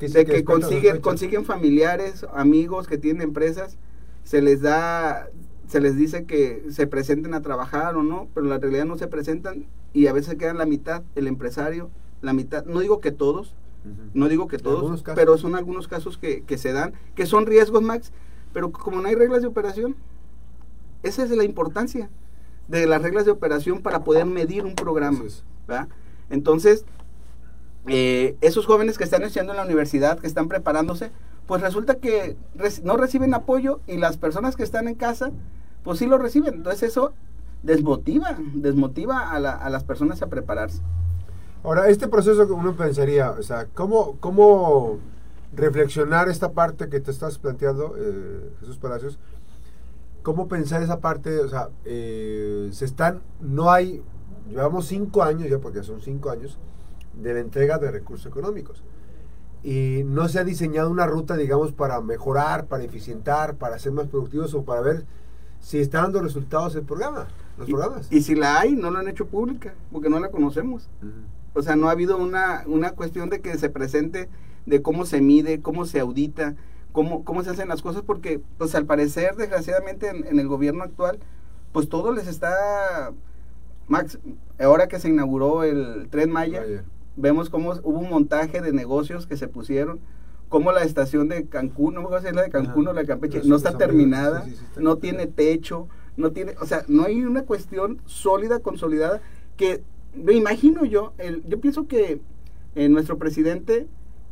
sí, 0.01 0.09
de 0.09 0.27
que 0.27 0.45
consiguen, 0.45 1.01
consiguen 1.01 1.47
familiares, 1.47 2.27
amigos 2.35 2.87
que 2.89 2.99
tienen 2.99 3.23
empresas, 3.23 3.79
se 4.25 4.43
les 4.43 4.61
da, 4.61 5.29
se 5.69 5.81
les 5.81 5.97
dice 5.97 6.25
que 6.27 6.67
se 6.71 6.87
presenten 6.87 7.33
a 7.33 7.41
trabajar 7.41 7.97
o 7.97 8.03
no, 8.03 8.29
pero 8.35 8.45
en 8.45 8.51
la 8.51 8.59
realidad 8.59 8.85
no 8.85 8.99
se 8.99 9.07
presentan 9.09 9.65
y 9.95 10.09
a 10.09 10.13
veces 10.13 10.35
quedan 10.35 10.59
la 10.59 10.67
mitad, 10.67 11.03
el 11.15 11.27
empresario, 11.27 11.89
la 12.21 12.35
mitad, 12.35 12.67
no 12.67 12.81
digo 12.81 13.01
que 13.01 13.13
todos, 13.13 13.55
No 14.15 14.29
digo 14.29 14.47
que 14.49 14.59
todos, 14.59 15.03
pero 15.17 15.39
son 15.39 15.55
algunos 15.57 15.89
casos 15.89 16.19
que, 16.19 16.43
que 16.43 16.59
se 16.59 16.73
dan, 16.73 16.93
que 17.15 17.27
son 17.27 17.47
riesgos, 17.47 17.83
Max, 17.83 18.13
pero 18.53 18.71
como 18.73 19.01
no 19.01 19.09
hay 19.09 19.15
reglas 19.15 19.43
de 19.43 19.49
operación, 19.49 19.97
esa 21.03 21.25
es 21.25 21.31
la 21.31 21.45
importancia 21.45 22.09
de 22.69 22.87
las 22.87 23.03
reglas 23.03 23.25
de 23.25 23.33
operación 23.33 23.81
para 23.83 24.05
poder 24.05 24.25
medir 24.27 24.65
un 24.65 24.75
programa. 24.75 25.19
Entonces, 26.31 26.85
eh, 27.87 28.37
esos 28.41 28.67
jóvenes 28.67 28.99
que 28.99 29.05
están 29.05 29.23
estudiando 29.23 29.53
en 29.53 29.57
la 29.59 29.65
universidad, 29.65 30.19
que 30.19 30.27
están 30.27 30.49
preparándose, 30.49 31.11
pues 31.47 31.61
resulta 31.61 31.97
que 31.97 32.37
no 32.85 32.97
reciben 32.97 33.35
apoyo 33.35 33.81
y 33.89 33.97
las 33.97 34.17
personas 34.17 34.55
que 34.55 34.63
están 34.63 34.87
en 34.87 34.95
casa, 34.95 35.33
pues 35.83 35.99
sí 35.99 36.07
lo 36.07 36.19
reciben. 36.19 36.55
Entonces 36.55 36.85
eso 36.91 37.13
desmotiva, 37.63 38.39
desmotiva 38.55 39.31
a, 39.33 39.41
la- 39.41 39.55
a 39.57 39.71
las 39.71 39.83
personas 39.85 40.23
a 40.23 40.29
prepararse. 40.29 40.81
Ahora, 41.65 41.89
este 41.89 42.09
proceso 42.09 42.47
que 42.47 42.53
uno 42.53 42.75
pensaría, 42.77 43.31
o 43.31 43.43
sea, 43.43 43.67
¿cómo, 43.75 44.17
cómo 44.19 44.99
reflexionar 45.55 46.29
esta 46.29 46.53
parte 46.53 46.89
que 46.89 47.01
te 47.01 47.11
estás 47.11 47.39
planteando, 47.39 47.95
eh, 47.97 48.51
Jesús 48.61 48.79
Palacios? 48.79 49.19
¿Cómo 50.23 50.49
pensar 50.49 50.83
esa 50.83 50.99
parte? 51.01 51.39
O 51.41 51.49
sea, 51.49 51.69
eh, 51.85 52.69
se 52.73 52.85
están, 52.85 53.23
no 53.41 53.71
hay, 53.71 54.03
llevamos 54.49 54.87
cinco 54.87 55.23
años, 55.23 55.49
ya 55.49 55.59
porque 55.59 55.83
son 55.85 56.01
cinco 56.01 56.31
años, 56.31 56.59
de 57.15 57.35
la 57.35 57.41
entrega 57.41 57.79
de 57.79 57.91
recursos 57.91 58.27
económicos. 58.27 58.83
Y 59.63 60.03
no 60.05 60.27
se 60.29 60.41
ha 60.41 60.45
diseñado 60.45 60.91
una 60.91 61.07
ruta, 61.07 61.37
digamos, 61.37 61.73
para 61.73 62.01
mejorar, 62.01 62.67
para 62.67 62.83
eficientar, 62.83 63.55
para 63.55 63.79
ser 63.79 63.93
más 63.93 64.09
productivos 64.09 64.53
o 64.55 64.65
para 64.65 64.81
ver 64.81 65.05
si 65.61 65.79
está 65.79 66.03
dando 66.03 66.21
resultados 66.21 66.75
el 66.75 66.83
programa, 66.83 67.29
los 67.57 67.69
Y, 67.69 67.73
programas. 67.73 68.09
y 68.11 68.23
si 68.23 68.35
la 68.35 68.59
hay, 68.59 68.73
no 68.75 68.91
la 68.91 68.99
han 68.99 69.07
hecho 69.09 69.27
pública, 69.27 69.75
porque 69.93 70.09
no 70.09 70.19
la 70.19 70.31
conocemos. 70.31 70.89
Ujú. 71.01 71.11
O 71.55 71.63
sea, 71.63 71.77
no 71.77 71.89
ha 71.89 71.93
habido 71.93 72.17
una, 72.19 72.65
una 72.67 72.93
cuestión 72.93 73.31
de 73.31 73.41
que 73.41 73.57
se 73.59 73.69
presente 73.69 74.29
de 74.67 74.83
cómo 74.83 75.05
se 75.05 75.21
mide, 75.21 75.61
cómo 75.61 75.85
se 75.85 76.01
audita, 76.01 76.55
cómo, 76.93 77.25
cómo 77.25 77.43
se 77.43 77.51
hacen 77.51 77.69
las 77.69 77.83
cosas, 77.83 78.03
porque 78.03 78.41
pues 78.59 78.75
al 78.75 78.87
parecer, 78.87 79.37
desgraciadamente, 79.37 80.09
en, 80.09 80.27
en 80.27 80.39
el 80.39 80.49
gobierno 80.49 80.85
actual, 80.85 81.19
pues 81.73 81.89
todo 81.89 82.13
les 82.13 82.27
está... 82.27 83.13
Max, 83.89 84.19
ahora 84.59 84.89
que 84.89 85.01
se 85.01 85.09
inauguró 85.09 85.65
el 85.65 86.09
tren 86.11 86.31
Maya, 86.31 86.63
vemos 87.17 87.51
cómo 87.51 87.73
hubo 87.83 87.99
un 87.99 88.09
montaje 88.09 88.61
de 88.61 88.73
negocios 88.73 89.27
que 89.27 89.37
se 89.37 89.49
pusieron, 89.49 90.01
cómo 90.49 90.71
la 90.73 90.83
estación 90.83 91.29
de 91.29 91.47
Cancún, 91.47 91.95
no 91.95 92.01
me 92.01 92.07
acuerdo 92.07 92.23
si 92.23 92.29
es 92.29 92.37
la 92.37 92.43
de 92.43 92.51
Cancún 92.51 92.89
o 92.89 92.93
la 92.93 93.01
de 93.01 93.07
Campeche, 93.07 93.43
no 93.45 93.57
está 93.57 93.77
terminada, 93.77 94.41
medidas, 94.41 94.45
sí, 94.45 94.57
sí, 94.57 94.65
está 94.69 94.81
no 94.81 94.97
tiene 94.97 95.27
techo, 95.27 95.89
no 96.17 96.31
tiene, 96.31 96.55
o 96.61 96.67
sea, 96.67 96.85
no 96.89 97.05
hay 97.05 97.23
una 97.25 97.43
cuestión 97.43 98.01
sólida, 98.07 98.61
consolidada, 98.61 99.21
que 99.57 99.83
me 100.15 100.33
imagino 100.35 100.85
yo, 100.85 101.13
el, 101.19 101.43
yo 101.49 101.61
pienso 101.61 101.87
que 101.87 102.21
eh, 102.75 102.89
nuestro 102.89 103.19
presidente 103.19 103.87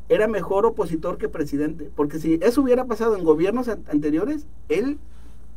era 0.08 0.26
mejor 0.28 0.66
opositor 0.66 1.18
que 1.18 1.28
presidente, 1.28 1.90
porque 1.94 2.18
si 2.18 2.38
eso 2.42 2.62
hubiera 2.62 2.84
pasado 2.86 3.16
en 3.16 3.24
gobiernos 3.24 3.68
an- 3.68 3.84
anteriores, 3.90 4.46
él 4.68 4.98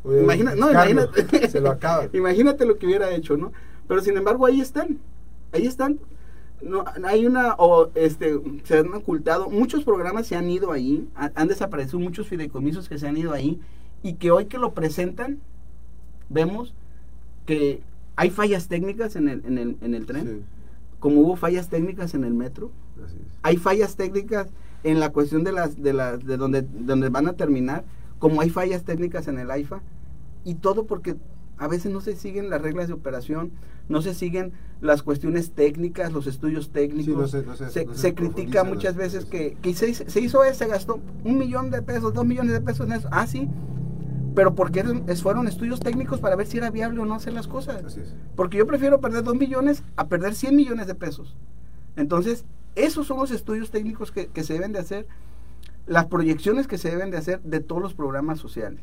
Imagina- 0.05 0.53
no, 0.55 0.69
Carlos, 0.71 1.09
imagínate. 1.15 1.47
Se 1.49 1.61
lo 1.61 1.71
acaban. 1.71 2.09
Imagínate 2.13 2.65
lo 2.65 2.77
que 2.77 2.85
hubiera 2.85 3.09
hecho, 3.15 3.37
¿no? 3.37 3.51
Pero 3.87 4.01
sin 4.01 4.17
embargo 4.17 4.45
ahí 4.45 4.59
están, 4.59 4.99
ahí 5.53 5.65
están. 5.65 5.99
No, 6.61 6.83
hay 7.05 7.25
una, 7.25 7.55
o 7.57 7.89
este, 7.95 8.39
se 8.63 8.77
han 8.79 8.93
ocultado, 8.93 9.49
muchos 9.49 9.83
programas 9.83 10.27
se 10.27 10.35
han 10.35 10.49
ido 10.49 10.71
ahí, 10.71 11.07
ha- 11.15 11.31
han 11.35 11.47
desaparecido 11.47 11.99
muchos 11.99 12.27
fideicomisos 12.27 12.87
que 12.89 12.97
se 12.97 13.07
han 13.07 13.17
ido 13.17 13.31
ahí 13.33 13.59
y 14.01 14.13
que 14.15 14.31
hoy 14.31 14.45
que 14.45 14.57
lo 14.57 14.73
presentan, 14.73 15.39
vemos 16.29 16.73
que 17.45 17.81
hay 18.15 18.29
fallas 18.29 18.67
técnicas 18.67 19.15
en 19.15 19.27
el, 19.29 19.43
en 19.45 19.57
el, 19.57 19.77
en 19.81 19.95
el 19.95 20.05
tren, 20.05 20.27
Sí, 20.27 20.41
como 20.99 21.21
hubo 21.21 21.35
fallas 21.35 21.69
técnicas 21.69 22.13
en 22.13 22.23
el 22.23 22.33
metro, 22.33 22.71
así 23.05 23.15
es. 23.17 23.37
hay 23.43 23.57
fallas 23.57 23.95
técnicas 23.95 24.47
en 24.83 24.99
la 24.99 25.09
cuestión 25.11 25.43
de 25.43 25.51
las 25.51 25.81
de 25.81 25.93
las 25.93 26.23
de 26.25 26.37
donde 26.37 26.61
donde 26.61 27.09
van 27.09 27.27
a 27.27 27.33
terminar 27.33 27.83
como 28.19 28.41
hay 28.41 28.49
fallas 28.49 28.83
técnicas 28.83 29.27
en 29.27 29.39
el 29.39 29.49
AIFA 29.51 29.81
y 30.45 30.55
todo 30.55 30.85
porque 30.85 31.15
a 31.57 31.67
veces 31.67 31.91
no 31.91 32.01
se 32.01 32.15
siguen 32.15 32.49
las 32.49 32.61
reglas 32.61 32.87
de 32.87 32.93
operación 32.93 33.51
no 33.89 34.01
se 34.01 34.13
siguen 34.13 34.51
las 34.81 35.01
cuestiones 35.03 35.51
técnicas 35.51 36.11
los 36.13 36.27
estudios 36.27 36.71
técnicos. 36.71 37.31
Sí, 37.31 37.37
no 37.37 37.41
se- 37.41 37.45
no 37.45 37.55
se- 37.55 37.69
se, 37.69 37.85
no 37.85 37.93
se 37.93 37.99
se 38.01 38.13
critica 38.13 38.63
muchas 38.63 38.95
veces 38.95 39.25
que, 39.25 39.57
que 39.61 39.73
se, 39.73 39.93
se 39.93 40.19
hizo 40.21 40.39
se 40.53 40.67
gastó 40.67 40.99
un 41.23 41.37
millón 41.37 41.69
de 41.69 41.81
pesos 41.81 42.13
dos 42.13 42.25
millones 42.25 42.51
de 42.53 42.61
pesos 42.61 42.87
en 42.87 42.93
eso. 42.93 43.07
Ah 43.11 43.27
sí 43.27 43.49
pero 44.35 44.55
porque 44.55 44.83
fueron 45.21 45.47
estudios 45.47 45.79
técnicos 45.79 46.19
para 46.19 46.35
ver 46.35 46.47
si 46.47 46.57
era 46.57 46.69
viable 46.69 46.99
o 46.99 47.05
no 47.05 47.15
hacer 47.15 47.33
las 47.33 47.47
cosas. 47.47 47.99
Porque 48.35 48.57
yo 48.57 48.67
prefiero 48.67 48.99
perder 48.99 49.23
2 49.23 49.35
millones 49.35 49.83
a 49.95 50.07
perder 50.07 50.35
100 50.35 50.55
millones 50.55 50.87
de 50.87 50.95
pesos. 50.95 51.35
Entonces, 51.95 52.45
esos 52.75 53.07
son 53.07 53.19
los 53.19 53.31
estudios 53.31 53.71
técnicos 53.71 54.11
que, 54.11 54.27
que 54.27 54.43
se 54.43 54.53
deben 54.53 54.71
de 54.71 54.79
hacer, 54.79 55.07
las 55.85 56.05
proyecciones 56.05 56.67
que 56.67 56.77
se 56.77 56.89
deben 56.89 57.11
de 57.11 57.17
hacer 57.17 57.41
de 57.41 57.59
todos 57.59 57.81
los 57.81 57.93
programas 57.93 58.39
sociales. 58.39 58.81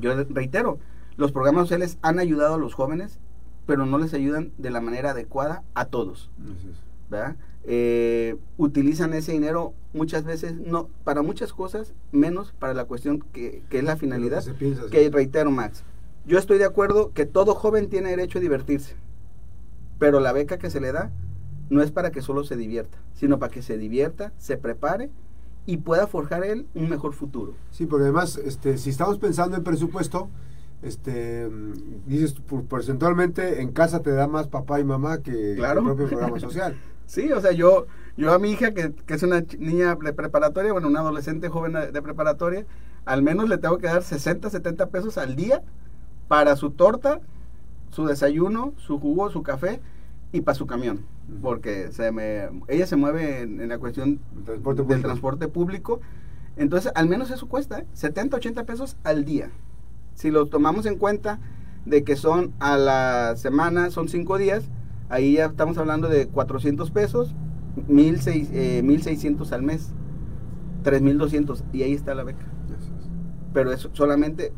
Yo 0.00 0.12
reitero, 0.24 0.78
los 1.16 1.32
programas 1.32 1.62
sociales 1.62 1.98
han 2.02 2.18
ayudado 2.18 2.54
a 2.54 2.58
los 2.58 2.74
jóvenes, 2.74 3.18
pero 3.66 3.86
no 3.86 3.98
les 3.98 4.14
ayudan 4.14 4.52
de 4.58 4.70
la 4.70 4.80
manera 4.80 5.10
adecuada 5.10 5.62
a 5.74 5.86
todos. 5.86 6.30
Eh, 7.64 8.36
utilizan 8.56 9.12
ese 9.12 9.32
dinero 9.32 9.74
muchas 9.92 10.24
veces 10.24 10.54
no 10.54 10.88
para 11.04 11.22
muchas 11.22 11.52
cosas, 11.52 11.92
menos 12.10 12.52
para 12.58 12.72
la 12.72 12.86
cuestión 12.86 13.20
que, 13.32 13.62
es 13.70 13.84
la 13.84 13.96
finalidad. 13.96 14.44
Que, 14.90 15.10
reitero, 15.10 15.50
Max, 15.50 15.84
yo 16.26 16.38
estoy 16.38 16.58
de 16.58 16.64
acuerdo 16.64 17.12
que 17.12 17.26
todo 17.26 17.54
joven 17.54 17.88
tiene 17.88 18.10
derecho 18.10 18.38
a 18.38 18.42
divertirse, 18.42 18.94
pero 19.98 20.20
la 20.20 20.32
beca 20.32 20.58
que 20.58 20.70
se 20.70 20.80
le 20.80 20.92
da 20.92 21.10
no 21.68 21.82
es 21.82 21.90
para 21.90 22.10
que 22.10 22.22
solo 22.22 22.44
se 22.44 22.56
divierta, 22.56 22.98
sino 23.14 23.38
para 23.38 23.52
que 23.52 23.62
se 23.62 23.76
divierta, 23.78 24.32
se 24.38 24.56
prepare 24.56 25.10
y 25.66 25.76
pueda 25.76 26.06
forjar 26.06 26.44
él 26.44 26.66
un 26.74 26.88
mejor 26.88 27.12
futuro. 27.12 27.54
Sí, 27.70 27.86
porque 27.86 28.04
además, 28.04 28.40
este, 28.44 28.78
si 28.78 28.90
estamos 28.90 29.18
pensando 29.18 29.56
en 29.56 29.62
presupuesto, 29.62 30.28
este, 30.82 31.48
dices, 32.06 32.34
porcentualmente 32.68 33.60
en 33.60 33.72
casa 33.72 34.00
te 34.00 34.10
da 34.10 34.26
más 34.26 34.48
papá 34.48 34.80
y 34.80 34.84
mamá 34.84 35.18
que 35.22 35.52
el 35.52 35.58
propio 35.58 36.08
programa 36.08 36.40
social. 36.40 36.76
Sí, 37.10 37.32
o 37.32 37.40
sea, 37.40 37.52
yo, 37.52 37.86
yo 38.16 38.32
a 38.32 38.38
mi 38.38 38.50
hija, 38.50 38.72
que, 38.72 38.94
es 39.06 39.22
una 39.22 39.42
niña 39.58 39.96
de 39.96 40.12
preparatoria, 40.12 40.72
bueno, 40.72 40.88
una 40.88 41.00
adolescente 41.00 41.48
joven 41.48 41.72
de 41.92 42.02
preparatoria, 42.02 42.66
al 43.04 43.22
menos 43.22 43.48
le 43.48 43.58
tengo 43.58 43.78
que 43.78 43.86
dar 43.86 44.02
60, 44.02 44.50
70 44.50 44.86
pesos 44.90 45.18
al 45.18 45.34
día 45.34 45.62
para 46.28 46.56
su 46.56 46.70
torta, 46.70 47.20
su 47.90 48.06
desayuno, 48.06 48.74
su 48.76 49.00
jugo, 49.00 49.30
su 49.30 49.42
café 49.42 49.80
y 50.32 50.42
para 50.42 50.54
su 50.54 50.66
camión. 50.66 51.04
Porque 51.42 51.90
se 51.92 52.12
me, 52.12 52.48
ella 52.68 52.86
se 52.86 52.96
mueve 52.96 53.40
en, 53.40 53.68
la 53.68 53.78
cuestión 53.78 54.20
del 54.44 55.02
transporte 55.02 55.48
público. 55.48 56.00
Entonces, 56.56 56.92
al 56.94 57.08
menos 57.08 57.30
eso 57.30 57.48
cuesta, 57.48 57.84
70, 57.94 58.36
¿eh? 58.36 58.38
80 58.38 58.64
pesos 58.64 58.96
al 59.02 59.24
día 59.24 59.50
si 60.20 60.30
lo 60.30 60.46
tomamos 60.46 60.86
en 60.86 60.96
cuenta 60.96 61.40
de 61.86 62.04
que 62.04 62.14
son 62.14 62.52
a 62.60 62.76
la 62.76 63.36
semana, 63.36 63.90
son 63.90 64.08
cinco 64.08 64.36
días, 64.36 64.64
ahí 65.10 65.34
ya 65.34 65.46
estamos 65.46 65.76
hablando 65.76 66.08
de 66.08 66.28
400 66.28 66.90
pesos, 66.90 67.34
1600 67.88 69.52
eh, 69.52 69.54
al 69.54 69.62
mes, 69.62 69.92
3200 70.82 71.64
y 71.72 71.82
ahí 71.82 71.92
está 71.92 72.14
la 72.14 72.24
beca. 72.24 72.46
Pero 73.52 73.72
eso 73.72 73.90
solamente 73.92 74.52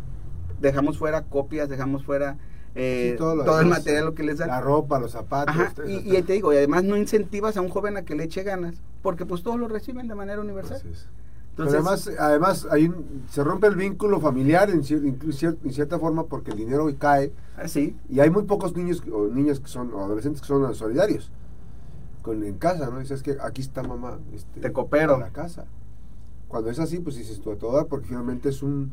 dejamos 0.61 0.99
fuera 0.99 1.23
copias, 1.23 1.69
dejamos 1.69 2.05
fuera 2.05 2.37
eh, 2.75 3.17
todo, 3.19 3.61
el 3.61 3.67
material 3.67 4.05
lo 4.07 4.15
que 4.15 4.23
les 4.23 4.39
da. 4.39 4.47
La 4.47 4.61
ropa, 4.61 5.01
los 5.01 5.13
zapatos. 5.13 5.57
y, 5.87 6.17
y, 6.17 6.23
te 6.23 6.35
digo, 6.35 6.53
y 6.53 6.57
además 6.57 6.85
no 6.85 6.97
incentivas 6.97 7.57
a 7.57 7.61
un 7.61 7.69
joven 7.69 7.97
a 7.97 8.03
que 8.03 8.15
le 8.15 8.25
eche 8.25 8.43
ganas, 8.43 8.83
porque 9.03 9.27
pues 9.27 9.43
todos 9.43 9.59
lo 9.59 9.69
reciben 9.69 10.09
de 10.09 10.15
manera 10.15 10.41
universal 10.41 10.81
además, 11.59 12.11
además 12.19 12.67
hay 12.71 12.93
se 13.31 13.45
rompe 13.45 13.67
el 13.67 13.77
vínculo 13.77 14.21
familiar 14.21 14.71
en, 14.71 14.83
en, 14.89 15.73
cierta 15.73 15.99
forma 15.99 16.25
porque 16.25 16.53
el 16.53 16.57
dinero 16.57 16.85
hoy 16.85 16.95
cae. 16.95 17.33
Ah, 17.57 17.67
y 18.09 18.21
hay 18.21 18.31
muy 18.31 18.45
pocos 18.45 18.75
niños 18.75 19.03
o 19.13 19.29
niñas 19.29 19.61
que 19.61 19.69
son, 19.69 19.93
o 19.93 20.05
adolescentes 20.05 20.41
que 20.41 20.49
son 20.49 20.75
solidarios 20.75 21.31
con, 22.23 22.43
en 22.45 22.57
casa, 22.57 22.89
¿no? 22.89 23.01
Dices 23.01 23.23
que 23.23 23.37
aquí 23.43 23.61
está 23.61 23.83
mamá. 23.83 24.19
Este, 24.35 24.61
Te 24.61 24.73
coopero. 24.73 25.19
la 25.19 25.31
casa. 25.31 25.67
Cuando 26.49 26.71
es 26.71 26.79
así, 26.79 27.01
pues 27.01 27.17
dices 27.17 27.41
tú 27.41 27.51
a 27.51 27.57
toda, 27.57 27.87
porque 27.87 28.09
finalmente 28.09 28.49
es 28.49 28.63
un. 28.63 28.93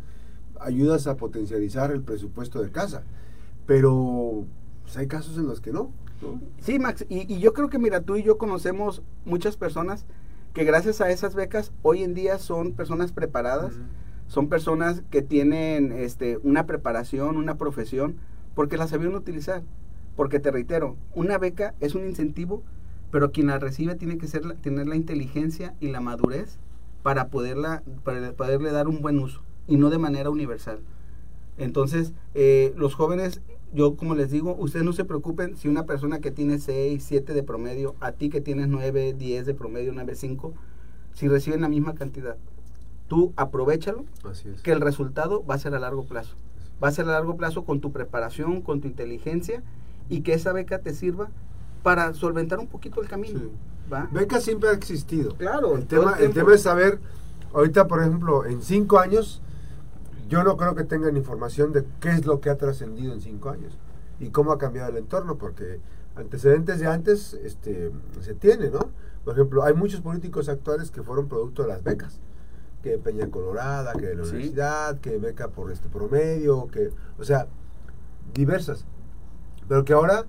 ayudas 0.60 1.08
a 1.08 1.16
potencializar 1.16 1.92
el 1.92 2.02
presupuesto 2.02 2.62
de 2.62 2.72
casa. 2.72 3.04
Pero 3.66 4.46
pues, 4.84 4.98
hay 4.98 5.08
casos 5.08 5.38
en 5.38 5.48
los 5.48 5.62
que 5.62 5.72
no. 5.72 5.92
Sí, 6.60 6.80
Max, 6.80 7.06
y, 7.08 7.34
y 7.34 7.40
yo 7.40 7.54
creo 7.54 7.70
que, 7.70 7.80
mira, 7.80 8.02
tú 8.02 8.18
y 8.18 8.24
yo 8.24 8.38
conocemos 8.38 9.02
muchas 9.24 9.56
personas 9.56 10.06
que 10.54 10.64
gracias 10.64 11.02
a 11.02 11.10
esas 11.10 11.36
becas 11.36 11.72
hoy 11.82 12.04
en 12.04 12.14
día 12.14 12.38
son 12.38 12.74
personas 12.74 13.12
preparadas, 13.12 13.74
son 14.28 14.50
personas 14.50 15.04
que 15.10 15.22
tienen 15.22 15.92
este, 15.92 16.38
una 16.44 16.66
preparación, 16.66 17.38
una 17.38 17.58
profesión, 17.58 18.18
porque 18.56 18.78
la 18.78 18.88
sabían 18.88 19.16
utilizar. 19.16 19.64
Porque 20.16 20.40
te 20.40 20.52
reitero, 20.52 20.98
una 21.16 21.38
beca 21.38 21.76
es 21.80 21.96
un 21.96 22.06
incentivo, 22.06 22.64
pero 23.12 23.32
quien 23.32 23.48
la 23.48 23.60
recibe 23.60 23.96
tiene 23.96 24.18
que 24.18 24.28
ser, 24.28 24.56
tener 24.58 24.88
la 24.88 24.96
inteligencia 24.96 25.76
y 25.80 25.88
la 25.88 26.02
madurez 26.02 26.58
para, 27.04 27.30
poderla, 27.30 27.84
para 28.04 28.34
poderle 28.34 28.72
dar 28.72 28.88
un 28.88 29.02
buen 29.02 29.20
uso 29.20 29.42
y 29.68 29.78
no 29.78 29.90
de 29.90 29.98
manera 29.98 30.30
universal. 30.30 30.80
Entonces, 31.60 32.14
eh, 32.34 32.74
los 32.76 32.96
jóvenes 32.96 33.42
yo 33.74 33.96
como 33.96 34.16
les 34.16 34.32
digo, 34.32 34.56
ustedes 34.58 34.86
no 34.86 34.94
se 34.94 35.06
preocupen 35.06 35.56
si 35.56 35.68
una 35.68 35.86
persona 35.86 36.20
que 36.20 36.32
tiene 36.32 36.60
6, 36.60 37.04
7 37.04 37.34
de 37.34 37.44
promedio, 37.44 37.96
a 38.00 38.12
ti 38.14 38.30
que 38.30 38.42
tienes 38.42 38.68
9, 38.68 39.14
10 39.14 39.46
de 39.46 39.54
promedio, 39.54 39.92
9, 39.94 40.16
5, 40.16 40.54
si 41.14 41.28
reciben 41.28 41.62
la 41.62 41.70
misma 41.70 41.94
cantidad. 41.94 42.38
Tú 43.08 43.34
aprovechalo, 43.36 44.06
que 44.64 44.72
el 44.72 44.82
resultado 44.82 45.46
va 45.46 45.56
a 45.56 45.60
ser 45.60 45.76
a 45.76 45.80
largo 45.80 46.06
plazo. 46.06 46.36
Va 46.84 46.88
a 46.88 46.92
ser 46.92 47.06
a 47.06 47.12
largo 47.12 47.38
plazo 47.38 47.64
con 47.64 47.80
tu 47.80 47.92
preparación, 47.92 48.62
con 48.62 48.82
tu 48.82 48.88
inteligencia 48.88 49.64
y 50.10 50.22
que 50.22 50.34
esa 50.34 50.54
beca 50.54 50.80
te 50.80 50.94
sirva 50.94 51.30
para 51.84 52.14
solventar 52.14 52.60
un 52.60 52.68
poquito 52.68 53.02
el 53.02 53.08
camino. 53.08 53.40
Beca 54.12 54.40
siempre 54.40 54.70
ha 54.70 54.74
existido. 54.74 55.36
Claro. 55.36 55.76
El 55.76 55.86
tema, 55.86 56.16
el 56.20 56.32
tema 56.32 56.54
es 56.54 56.62
saber, 56.62 57.00
ahorita 57.54 57.88
por 57.88 58.02
ejemplo, 58.02 58.46
en 58.46 58.62
5 58.62 59.00
años 59.00 59.42
yo 60.30 60.44
no 60.44 60.56
creo 60.58 60.76
que 60.76 60.84
tengan 60.84 61.18
información 61.18 61.74
de 61.74 61.84
qué 62.00 62.10
es 62.10 62.26
lo 62.26 62.40
que 62.40 62.50
ha 62.50 62.58
trascendido 62.58 63.14
en 63.14 63.20
cinco 63.20 63.50
años 63.50 63.78
y 64.20 64.30
cómo 64.30 64.52
ha 64.52 64.60
cambiado 64.60 64.92
el 64.92 64.98
entorno, 64.98 65.38
porque 65.38 65.80
antecedentes 66.16 66.80
de 66.80 66.88
antes 66.88 67.34
este, 67.34 67.92
se 68.22 68.36
tiene, 68.36 68.70
¿no? 68.70 68.92
Por 69.26 69.34
ejemplo, 69.34 69.64
hay 69.64 69.74
muchos 69.74 70.02
políticos 70.02 70.48
actuales 70.48 70.92
que 70.92 71.02
fueron 71.02 71.28
producto 71.28 71.64
de 71.64 71.70
las 71.70 71.84
becas, 71.84 72.20
que 72.84 72.98
Peña 72.98 73.30
Colorada, 73.30 73.94
que 73.94 74.06
de 74.08 74.16
la 74.16 74.24
universidad, 74.24 75.00
que 75.00 75.18
beca 75.18 75.48
por 75.50 75.72
este 75.72 75.90
promedio, 75.90 76.68
que, 76.68 76.92
o 77.18 77.24
sea, 77.24 77.48
diversas, 78.34 78.86
pero 79.68 79.84
que 79.84 79.94
ahora 79.94 80.26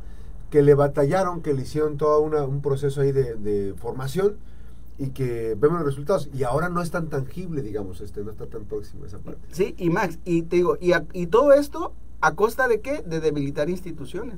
que 0.51 0.63
le 0.63 0.75
batallaron, 0.75 1.43
que 1.43 1.53
le 1.53 1.63
hicieron 1.63 1.97
todo 1.97 2.21
una, 2.23 2.45
un 2.45 2.63
proceso 2.63 3.03
ahí 3.03 3.13
de, 3.13 3.35
de 3.35 3.75
formación, 3.75 4.37
y 5.01 5.09
que 5.11 5.57
vemos 5.59 5.79
los 5.79 5.87
resultados 5.87 6.29
y 6.35 6.43
ahora 6.43 6.69
no 6.69 6.83
es 6.83 6.91
tan 6.91 7.09
tangible, 7.09 7.63
digamos, 7.63 8.03
este 8.03 8.23
no 8.23 8.33
está 8.33 8.47
tan 8.47 8.67
próximo 8.67 9.07
esa 9.07 9.19
parte. 9.19 9.41
Sí, 9.51 9.75
y 9.79 9.89
Max, 9.89 10.19
y 10.27 10.43
te 10.43 10.57
digo, 10.57 10.77
y, 10.79 10.93
y 11.15 11.27
todo 11.27 11.55
esto 11.55 11.95
a 12.21 12.35
costa 12.35 12.69
de 12.69 12.83
qué? 12.83 13.01
De 13.01 13.19
debilitar 13.19 13.71
instituciones. 13.71 14.37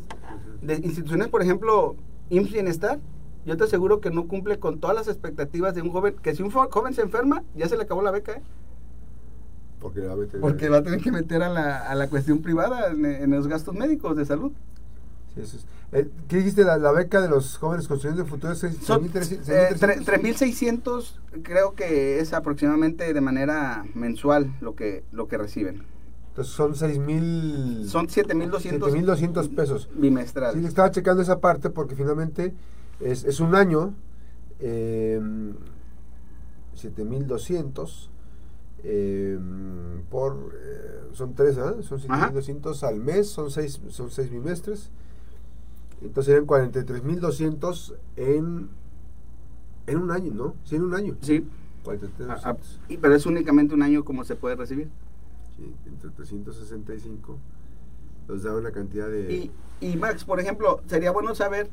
De 0.60 0.74
instituciones, 0.74 1.26
por 1.28 1.42
ejemplo, 1.42 1.96
IMSS 2.30 2.52
Bienestar, 2.52 3.00
yo 3.44 3.56
te 3.56 3.64
aseguro 3.64 4.00
que 4.00 4.12
no 4.12 4.28
cumple 4.28 4.60
con 4.60 4.78
todas 4.78 4.94
las 4.94 5.08
expectativas 5.08 5.74
de 5.74 5.82
un 5.82 5.90
joven, 5.90 6.14
que 6.22 6.32
si 6.32 6.44
un 6.44 6.52
joven 6.52 6.94
se 6.94 7.02
enferma, 7.02 7.42
ya 7.56 7.68
se 7.68 7.76
le 7.76 7.82
acabó 7.82 8.00
la 8.00 8.12
beca, 8.12 8.34
¿eh? 8.34 8.42
Porque 9.80 10.02
va 10.02 10.12
a, 10.12 10.16
meter 10.16 10.40
Porque 10.40 10.68
va 10.68 10.76
a 10.76 10.82
tener 10.84 11.00
que 11.00 11.10
meter 11.10 11.42
a 11.42 11.48
la, 11.48 11.90
a 11.90 11.96
la 11.96 12.08
cuestión 12.08 12.40
privada 12.40 12.92
en, 12.92 13.04
en 13.04 13.30
los 13.32 13.48
gastos 13.48 13.74
médicos 13.74 14.16
de 14.16 14.24
salud. 14.24 14.52
Eh, 15.36 16.08
¿Qué 16.28 16.36
dijiste? 16.38 16.64
La, 16.64 16.92
beca 16.92 17.20
de 17.20 17.28
los 17.28 17.58
jóvenes 17.58 17.88
construyendo 17.88 18.22
el 18.22 18.28
futuro 18.28 18.52
es 18.52 18.64
3.600, 18.64 21.12
eh, 21.32 21.40
creo 21.42 21.74
que 21.74 22.20
es 22.20 22.32
aproximadamente 22.32 23.12
de 23.12 23.20
manera 23.20 23.84
mensual 23.94 24.54
lo 24.60 24.74
que, 24.74 25.04
lo 25.12 25.28
que 25.28 25.36
reciben. 25.38 25.82
Entonces 26.28 26.54
son 26.54 26.74
6.000... 26.74 27.86
Son 27.86 28.06
7.200 28.06 28.78
7.200 28.78 29.54
pesos. 29.54 29.90
Bimestral. 29.94 30.54
Sí, 30.54 30.64
estaba 30.64 30.90
checando 30.90 31.22
esa 31.22 31.40
parte 31.40 31.68
porque 31.68 31.94
finalmente 31.94 32.54
es, 33.00 33.24
es 33.24 33.40
un 33.40 33.54
año, 33.54 33.92
eh, 34.60 35.20
7.200 36.74 38.08
eh, 38.84 39.38
por... 40.10 40.52
Eh, 40.54 41.10
son 41.12 41.34
tres, 41.34 41.58
¿ah? 41.58 41.74
Son 41.82 42.00
7.200 42.00 42.82
al 42.82 43.00
mes, 43.00 43.28
son 43.28 43.50
seis, 43.50 43.80
son 43.88 44.10
seis 44.10 44.30
bimestres. 44.30 44.90
Entonces 46.02 46.34
eran 46.34 46.46
43.200 46.46 47.94
en, 48.16 48.68
en 49.86 49.98
un 49.98 50.10
año, 50.10 50.32
¿no? 50.34 50.54
Sí, 50.64 50.76
en 50.76 50.82
un 50.82 50.94
año. 50.94 51.16
Sí. 51.20 51.46
pero 53.00 53.14
es 53.14 53.26
únicamente 53.26 53.74
un 53.74 53.82
año 53.82 54.04
como 54.04 54.24
se 54.24 54.36
puede 54.36 54.56
recibir. 54.56 54.88
Sí, 55.56 55.74
entre 55.86 56.10
365 56.10 57.38
nos 58.28 58.42
da 58.42 58.54
una 58.54 58.70
cantidad 58.70 59.08
de... 59.08 59.32
Y, 59.32 59.50
y 59.80 59.96
Max, 59.96 60.24
por 60.24 60.40
ejemplo, 60.40 60.80
sería 60.86 61.10
bueno 61.10 61.34
saber 61.34 61.68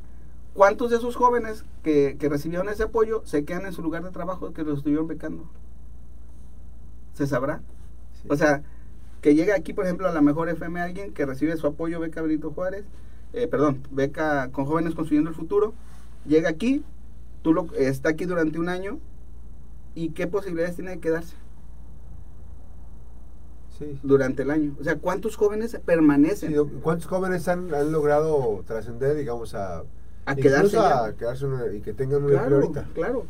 cuántos 0.53 0.89
de 0.89 0.97
esos 0.97 1.15
jóvenes 1.15 1.63
que, 1.83 2.17
que 2.19 2.27
recibieron 2.29 2.69
ese 2.69 2.83
apoyo 2.83 3.21
se 3.25 3.45
quedan 3.45 3.65
en 3.65 3.73
su 3.73 3.81
lugar 3.81 4.03
de 4.03 4.11
trabajo 4.11 4.51
que 4.53 4.63
los 4.63 4.79
estuvieron 4.79 5.07
becando. 5.07 5.47
¿Se 7.13 7.27
sabrá? 7.27 7.61
O 8.27 8.35
sea, 8.35 8.63
que 9.21 9.35
llega 9.35 9.55
aquí, 9.55 9.73
por 9.73 9.85
ejemplo, 9.85 10.07
a 10.07 10.11
la 10.13 10.21
mejor 10.21 10.49
FM 10.49 10.79
alguien 10.81 11.13
que 11.13 11.25
recibe 11.25 11.55
su 11.57 11.67
apoyo 11.67 11.99
beca 11.99 12.21
Benito 12.21 12.51
Juárez 12.51 12.85
eh, 13.33 13.47
perdón, 13.47 13.83
beca 13.91 14.49
con 14.51 14.65
jóvenes 14.65 14.95
construyendo 14.95 15.29
el 15.29 15.35
futuro, 15.35 15.73
llega 16.25 16.49
aquí, 16.49 16.83
tú 17.41 17.53
lo, 17.53 17.73
está 17.75 18.09
aquí 18.09 18.25
durante 18.25 18.59
un 18.59 18.69
año 18.69 18.99
y 19.95 20.09
qué 20.09 20.27
posibilidades 20.27 20.75
tiene 20.75 20.91
de 20.91 20.99
quedarse. 20.99 21.35
Sí. 23.77 23.97
durante 24.03 24.41
el 24.43 24.51
año. 24.51 24.75
O 24.79 24.83
sea, 24.83 24.97
¿cuántos 24.97 25.37
jóvenes 25.37 25.79
permanecen 25.85 26.51
Sí, 26.51 26.57
¿Cuántos 26.81 27.07
jóvenes 27.07 27.47
han, 27.47 27.73
han 27.73 27.93
logrado 27.93 28.61
trascender, 28.67 29.15
digamos, 29.15 29.55
a, 29.55 29.83
a 30.25 30.35
quedarse 30.35 30.77
a 30.77 31.13
quedarse 31.17 31.45
una- 31.45 31.65
y 31.73 31.79
que 31.79 31.93
tengan 31.93 32.23
un 32.25 32.31
empleo 32.33 32.39
Claro, 32.47 32.55
ahorita? 32.57 32.87
claro. 32.93 33.25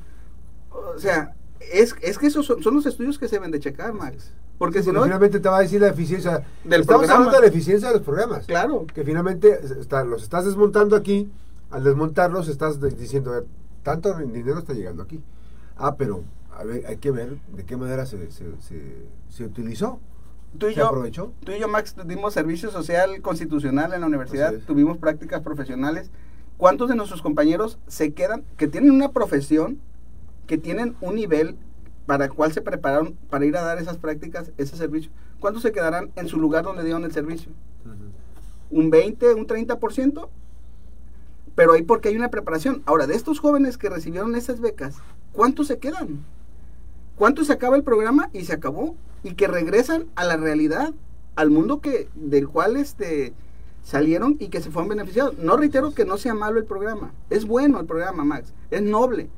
O 0.72 0.98
sea, 0.98 1.36
es, 1.60 1.96
es 2.02 2.18
que 2.18 2.26
esos 2.28 2.48
son, 2.48 2.64
son 2.64 2.74
los 2.74 2.88
estudios 2.88 3.20
que 3.20 3.28
se 3.28 3.36
deben 3.36 3.52
de 3.52 3.60
checar, 3.60 3.94
Max. 3.94 4.34
Porque 4.60 4.84
si 4.84 4.91
no, 4.91 5.02
finalmente 5.04 5.39
te 5.39 5.50
va 5.50 5.58
a 5.58 5.62
decir 5.62 5.82
la 5.82 5.88
eficiencia. 5.88 6.43
Del 6.63 6.82
Estamos 6.82 6.86
programa. 6.86 7.13
hablando 7.15 7.32
de 7.38 7.41
la 7.41 7.48
eficiencia 7.48 7.88
de 7.88 7.95
los 7.95 8.04
programas. 8.04 8.45
claro, 8.45 8.86
Que 8.93 9.04
finalmente 9.04 9.60
está- 9.80 10.04
los 10.04 10.22
estás 10.22 10.45
desmontando 10.45 10.95
aquí. 10.95 11.32
Al 11.72 11.84
desmontarlos 11.84 12.48
estás 12.48 12.80
diciendo, 12.98 13.32
"A 13.32 13.36
ver, 13.36 13.45
tanto 13.84 14.13
dinero 14.15 14.60
está 14.60 14.74
llegando 14.74 15.02
aquí. 15.04 15.22
Ah, 15.78 15.95
pero 15.95 16.24
a 16.56 16.63
ver, 16.65 16.86
hay 16.88 16.98
que 16.98 17.10
ver 17.12 17.38
de 17.56 17.63
qué 17.63 17.78
manera 17.78 18.06
se, 18.06 18.30
se, 18.32 18.45
se- 18.60 19.06
se 19.30 19.43
utilizó. 19.45 20.00
tú 20.58 20.67
y 20.67 20.74
¿Se 20.74 20.80
yo, 20.80 20.88
aprovechó? 20.88 21.32
tú 21.45 21.52
y 21.52 21.60
yo, 21.60 21.67
Max, 21.67 21.95
dimos 22.06 22.34
servicio 22.34 22.72
social 22.72 23.22
constitucional 23.22 23.93
en 23.93 24.02
la 24.02 24.08
universidad, 24.08 24.54
tuvimos 24.65 24.98
prácticas 24.98 25.41
profesionales. 25.41 26.10
¿Cuántos 26.58 26.89
de 26.89 26.95
nuestros 26.95 27.22
compañeros 27.22 27.78
se 27.88 28.13
quedan, 28.13 28.43
que 28.58 28.67
tienen 28.67 28.91
una 28.91 29.12
profesión, 29.12 29.80
que 30.48 30.58
tienen 30.58 30.95
un 31.02 31.13
nivel 31.15 31.56
para 32.10 32.26
el 32.26 32.34
cual 32.34 32.52
se 32.52 32.63
prepararon 32.63 33.13
para 33.30 33.45
ir 33.45 33.56
a 33.56 33.62
dar 33.62 33.78
esas 33.78 33.98
prácticas, 33.98 34.52
ese 34.58 34.76
servicio? 34.76 35.12
¿Cuántos 35.39 35.62
se 35.62 35.72
quedarán 35.72 36.10
en 36.15 36.28
su 36.28 36.39
lugar 36.39 36.63
donde 36.63 36.84
dieron 36.84 37.04
el 37.04 37.12
servicio? 37.12 37.52
un 38.72 38.89
20, 38.89 39.36
un 39.36 39.45
30%, 39.45 40.28
pero 41.54 41.74
ahí 41.74 41.84
porque 41.84 42.10
hay 42.10 42.15
una 42.15 42.32
preparación. 42.32 42.82
Ahora, 42.88 43.06
de 43.06 43.13
estos 43.13 43.39
jóvenes 43.39 43.78
que 43.78 43.89
recibieron 43.89 44.36
esas 44.36 44.60
becas, 44.60 44.95
¿cuántos 45.34 45.67
se 45.67 45.78
quedan? 45.78 46.26
¿Cuántos 47.15 47.48
se 47.48 47.54
acaba 47.54 47.76
el 47.76 47.84
programa 47.84 48.32
y 48.34 48.45
se 48.45 48.54
acabó? 48.54 48.95
Y 49.24 49.36
que 49.36 49.48
regresan 49.48 50.06
a 50.15 50.24
la 50.24 50.36
realidad, 50.36 50.93
al 51.36 51.52
mundo 51.52 51.80
que 51.80 52.10
del 52.15 52.48
cual 52.48 52.76
este 52.76 53.34
salieron 53.84 54.36
y 54.39 54.48
que 54.48 54.62
se 54.62 54.72
fueron 54.72 54.89
beneficiados. 54.89 55.38
No 55.38 55.58
reitero 55.58 55.93
que 55.93 56.06
no 56.06 56.17
sea 56.17 56.34
malo 56.34 56.58
el 56.58 56.65
programa, 56.65 57.13
es 57.30 57.45
bueno 57.45 57.80
el 57.80 57.86
programa, 57.86 58.24
Max, 58.24 58.52
es 58.72 58.82
noble, 58.82 59.30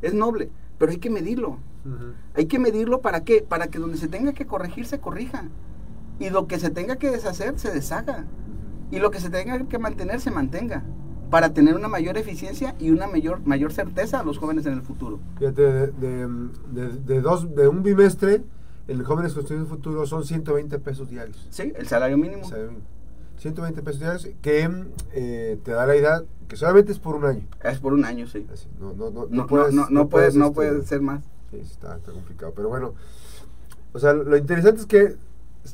es 0.00 0.14
noble, 0.14 0.48
pero 0.78 0.90
hay 0.90 0.98
que 0.98 1.10
medirlo. 1.10 1.58
Hay 2.34 2.46
que 2.46 2.58
medirlo 2.58 3.00
para 3.00 3.24
qué? 3.24 3.44
Para 3.48 3.68
que 3.68 3.78
donde 3.78 3.96
se 3.98 4.08
tenga 4.08 4.32
que 4.32 4.46
corregir 4.46 4.86
se 4.86 4.98
corrija. 5.00 5.44
Y 6.18 6.30
lo 6.30 6.46
que 6.46 6.58
se 6.58 6.70
tenga 6.70 6.96
que 6.96 7.10
deshacer 7.10 7.58
se 7.58 7.70
deshaga. 7.72 8.24
Y 8.90 8.98
lo 8.98 9.10
que 9.10 9.20
se 9.20 9.30
tenga 9.30 9.58
que 9.66 9.78
mantener 9.78 10.20
se 10.20 10.30
mantenga. 10.30 10.82
Para 11.30 11.52
tener 11.52 11.74
una 11.74 11.88
mayor 11.88 12.16
eficiencia 12.16 12.76
y 12.78 12.90
una 12.90 13.06
mayor, 13.08 13.40
mayor 13.44 13.72
certeza 13.72 14.20
a 14.20 14.24
los 14.24 14.38
jóvenes 14.38 14.66
en 14.66 14.74
el 14.74 14.82
futuro. 14.82 15.18
Fíjate, 15.38 15.62
de, 15.62 15.86
de, 15.88 16.28
de- 16.72 16.98
de 17.04 17.20
dos, 17.20 17.54
de 17.56 17.66
un 17.66 17.82
bimestre, 17.82 18.42
el 18.86 19.02
Jóvenes 19.02 19.32
Construyendo 19.32 19.68
el 19.68 19.76
Futuro 19.76 20.06
son 20.06 20.24
120 20.24 20.78
pesos 20.78 21.08
diarios. 21.08 21.46
Sí, 21.50 21.72
el 21.74 21.88
salario 21.88 22.18
mínimo. 22.18 22.42
O 22.44 22.48
sea, 22.48 22.58
120 23.38 23.82
pesos 23.82 24.00
diarios 24.00 24.28
que 24.42 24.70
eh, 25.12 25.58
te 25.64 25.72
da 25.72 25.86
la 25.86 25.96
idea 25.96 26.22
que 26.46 26.56
solamente 26.56 26.92
es 26.92 26.98
por 26.98 27.16
un 27.16 27.24
año. 27.24 27.42
Es 27.64 27.78
por 27.80 27.94
un 27.94 28.04
año, 28.04 28.26
sí. 28.28 28.46
Así, 28.52 28.68
no, 28.78 28.92
no, 28.92 29.10
no, 29.10 29.22
No, 29.22 29.26
no, 29.30 29.46
puedes- 29.46 29.74
no, 29.74 29.88
no 29.90 30.08
puede, 30.08 30.30
no 30.38 30.46
este, 30.48 30.82
ser 30.86 31.00
más. 31.00 31.24
Sí, 31.62 31.72
está, 31.72 31.96
está 31.96 32.12
complicado. 32.12 32.52
Pero 32.54 32.68
bueno, 32.68 32.94
o 33.92 33.98
sea, 33.98 34.12
lo 34.12 34.36
interesante 34.36 34.80
es 34.80 34.86
que 34.86 35.16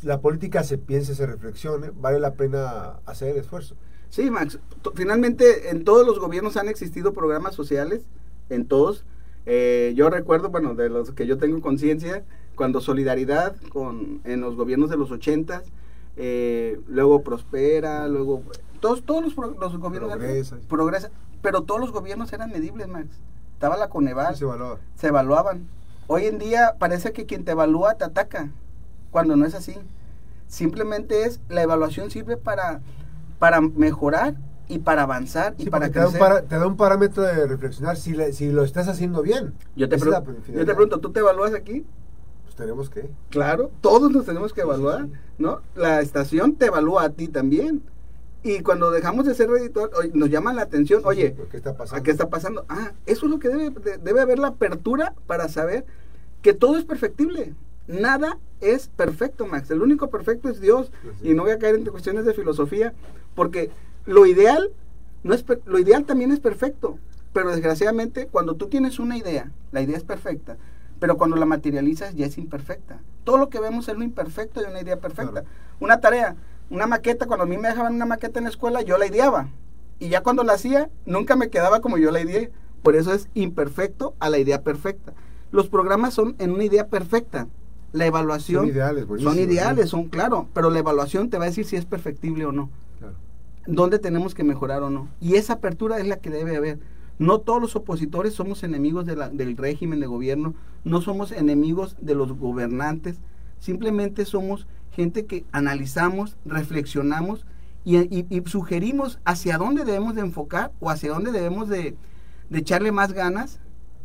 la 0.02 0.20
política 0.20 0.62
se 0.62 0.78
piense, 0.78 1.14
se 1.14 1.26
reflexione, 1.26 1.90
vale 1.94 2.20
la 2.20 2.34
pena 2.34 2.98
hacer 3.06 3.30
el 3.30 3.38
esfuerzo. 3.38 3.76
Sí, 4.08 4.30
Max. 4.30 4.58
Finalmente, 4.94 5.70
en 5.70 5.84
todos 5.84 6.06
los 6.06 6.18
gobiernos 6.18 6.56
han 6.56 6.68
existido 6.68 7.12
programas 7.12 7.54
sociales, 7.54 8.02
en 8.48 8.66
todos. 8.66 9.04
Eh, 9.46 9.92
yo 9.96 10.10
recuerdo, 10.10 10.50
bueno, 10.50 10.74
de 10.74 10.88
los 10.88 11.12
que 11.12 11.26
yo 11.26 11.38
tengo 11.38 11.60
conciencia, 11.60 12.24
cuando 12.56 12.80
Solidaridad 12.80 13.56
con, 13.72 14.20
en 14.24 14.40
los 14.40 14.56
gobiernos 14.56 14.90
de 14.90 14.96
los 14.96 15.10
ochentas, 15.10 15.62
eh, 16.16 16.80
luego 16.88 17.22
Prospera, 17.22 18.06
luego... 18.08 18.42
Todos, 18.80 19.02
todos 19.04 19.22
los, 19.22 19.36
los 19.36 19.78
gobiernos... 19.78 20.10
Progresa. 20.10 20.58
Progresa. 20.68 21.10
Pero 21.42 21.62
todos 21.62 21.80
los 21.80 21.92
gobiernos 21.92 22.32
eran 22.32 22.50
medibles, 22.50 22.88
Max. 22.88 23.08
Estaba 23.60 23.76
la 23.76 23.90
Coneval 23.90 24.32
Sí 24.32 24.38
se 24.38 24.44
valora. 24.46 24.80
se 24.94 25.08
evaluaban. 25.08 25.68
Hoy 26.06 26.24
en 26.24 26.38
día 26.38 26.76
parece 26.78 27.12
que 27.12 27.26
quien 27.26 27.44
te 27.44 27.50
evalúa 27.52 27.92
te 27.92 28.04
ataca, 28.04 28.48
cuando 29.10 29.36
no 29.36 29.44
es 29.44 29.54
así. 29.54 29.74
Simplemente 30.48 31.24
es, 31.24 31.40
la 31.50 31.60
evaluación 31.60 32.10
sirve 32.10 32.38
para, 32.38 32.80
para 33.38 33.60
mejorar 33.60 34.34
y 34.66 34.78
para 34.78 35.02
avanzar 35.02 35.56
y 35.58 35.64
Sí, 35.64 35.70
para 35.70 35.88
porque 35.88 35.92
te 35.92 35.98
da, 35.98 36.04
crecer. 36.06 36.20
para- 36.20 36.40
te 36.42 36.58
da 36.58 36.66
un 36.66 36.78
parámetro 36.78 37.22
de 37.22 37.46
reflexionar 37.46 37.98
si, 37.98 38.14
le- 38.14 38.32
si 38.32 38.50
lo 38.50 38.64
estás 38.64 38.88
haciendo 38.88 39.20
bien. 39.20 39.52
Yo 39.76 39.90
te, 39.90 39.96
Esa 39.96 40.06
es 40.06 40.10
la 40.10 40.24
pregun- 40.24 40.42
yo 40.46 40.60
te 40.64 40.74
pregunto, 40.74 40.98
¿tú 41.00 41.12
te 41.12 41.20
evalúas 41.20 41.52
aquí? 41.52 41.84
Pues 42.44 42.56
tenemos 42.56 42.88
que. 42.88 43.10
Claro, 43.28 43.70
todos 43.82 44.10
nos 44.10 44.24
tenemos 44.24 44.54
que 44.54 44.62
sí, 44.62 44.66
evaluar, 44.66 45.04
sí. 45.04 45.12
¿no? 45.36 45.60
La 45.74 46.00
estación 46.00 46.54
te 46.54 46.64
evalúa 46.68 47.02
a 47.04 47.10
ti 47.10 47.28
también. 47.28 47.82
Y 48.42 48.60
cuando 48.60 48.90
dejamos 48.90 49.26
de 49.26 49.34
ser 49.34 49.50
editor, 49.50 49.90
nos 50.14 50.30
llama 50.30 50.52
la 50.54 50.62
atención, 50.62 51.02
oye, 51.04 51.34
sí, 51.36 51.42
¿qué 51.50 51.56
está 51.58 51.74
pasando? 51.76 52.00
¿a 52.00 52.02
qué 52.02 52.10
está 52.10 52.30
pasando? 52.30 52.64
Ah, 52.68 52.92
eso 53.06 53.26
es 53.26 53.30
lo 53.30 53.38
que 53.38 53.48
debe, 53.48 53.70
de- 53.70 53.98
debe 53.98 54.20
haber 54.22 54.38
la 54.38 54.48
apertura 54.48 55.14
para 55.26 55.48
saber 55.48 55.84
que 56.40 56.54
todo 56.54 56.78
es 56.78 56.84
perfectible. 56.84 57.54
Nada 57.86 58.38
es 58.60 58.88
perfecto, 58.88 59.46
Max. 59.46 59.70
El 59.70 59.82
único 59.82 60.08
perfecto 60.10 60.48
es 60.48 60.60
Dios. 60.60 60.90
Y 61.22 61.34
no 61.34 61.42
voy 61.42 61.52
a 61.52 61.58
caer 61.58 61.74
en 61.74 61.84
cuestiones 61.84 62.24
de 62.24 62.32
filosofía, 62.32 62.94
porque 63.34 63.70
lo 64.06 64.24
ideal 64.26 64.70
no 65.22 65.34
es 65.34 65.44
lo 65.66 65.78
ideal 65.78 66.04
también 66.06 66.32
es 66.32 66.40
perfecto, 66.40 66.98
pero 67.34 67.50
desgraciadamente 67.50 68.26
cuando 68.26 68.54
tú 68.54 68.68
tienes 68.68 68.98
una 68.98 69.18
idea, 69.18 69.50
la 69.70 69.82
idea 69.82 69.98
es 69.98 70.02
perfecta, 70.04 70.56
pero 70.98 71.18
cuando 71.18 71.36
la 71.36 71.44
materializas 71.44 72.14
ya 72.14 72.24
es 72.24 72.38
imperfecta. 72.38 73.00
Todo 73.24 73.36
lo 73.36 73.50
que 73.50 73.60
vemos 73.60 73.86
es 73.88 73.96
lo 73.98 74.02
imperfecto 74.02 74.60
de 74.62 74.68
una 74.70 74.80
idea 74.80 74.96
perfecta. 74.98 75.30
Claro. 75.42 75.46
Una 75.78 76.00
tarea, 76.00 76.36
una 76.70 76.86
maqueta, 76.86 77.26
cuando 77.26 77.44
a 77.44 77.46
mí 77.46 77.58
me 77.58 77.68
dejaban 77.68 77.94
una 77.94 78.06
maqueta 78.06 78.38
en 78.38 78.44
la 78.44 78.50
escuela, 78.50 78.82
yo 78.82 78.96
la 78.96 79.06
ideaba. 79.06 79.48
Y 79.98 80.08
ya 80.08 80.22
cuando 80.22 80.44
la 80.44 80.54
hacía, 80.54 80.88
nunca 81.04 81.36
me 81.36 81.50
quedaba 81.50 81.80
como 81.80 81.98
yo 81.98 82.10
la 82.10 82.20
ideé. 82.20 82.50
Por 82.82 82.96
eso 82.96 83.12
es 83.12 83.28
imperfecto 83.34 84.14
a 84.20 84.30
la 84.30 84.38
idea 84.38 84.62
perfecta. 84.62 85.12
Los 85.50 85.68
programas 85.68 86.14
son 86.14 86.36
en 86.38 86.52
una 86.52 86.64
idea 86.64 86.86
perfecta. 86.86 87.48
La 87.92 88.06
evaluación 88.06 88.62
Son 88.66 88.70
ideales, 88.70 89.06
son 89.20 89.38
ideales, 89.38 89.84
¿no? 89.86 89.90
son 89.90 90.04
claro, 90.08 90.46
pero 90.54 90.70
la 90.70 90.78
evaluación 90.78 91.28
te 91.28 91.38
va 91.38 91.44
a 91.44 91.48
decir 91.48 91.64
si 91.66 91.74
es 91.74 91.84
perfectible 91.84 92.46
o 92.46 92.52
no 92.52 92.70
Claro. 93.00 93.14
dónde 93.66 93.98
tenemos 93.98 94.32
que 94.32 94.44
mejorar 94.44 94.84
o 94.84 94.90
no. 94.90 95.08
Y 95.20 95.34
esa 95.34 95.54
apertura 95.54 95.98
es 95.98 96.06
la 96.06 96.18
que 96.18 96.30
debe 96.30 96.56
haber. 96.56 96.78
No 97.18 97.40
todos 97.40 97.60
los 97.60 97.74
opositores 97.74 98.32
somos 98.32 98.62
enemigos 98.62 99.06
de 99.06 99.16
la- 99.16 99.28
del 99.28 99.56
régimen 99.56 99.98
de 99.98 100.06
gobierno, 100.06 100.54
no 100.84 101.00
somos 101.02 101.32
enemigos 101.32 101.96
de 102.00 102.14
los 102.14 102.32
gobernantes, 102.32 103.16
simplemente 103.58 104.24
somos 104.24 104.66
que 105.26 105.44
analizamos, 105.52 106.36
reflexionamos 106.44 107.46
y, 107.84 108.42
sugerimos 108.46 109.18
hacia 109.24 109.56
dónde 109.58 109.84
debemos 109.84 110.14
de 110.14 110.20
enfocar 110.20 110.72
o 110.80 110.90
hacia 110.90 111.10
dónde 111.10 111.32
debemos 111.32 111.68
de, 111.68 111.96
de 112.50 112.58
echarle 112.58 112.92
más 112.92 113.12
ganas 113.12 113.60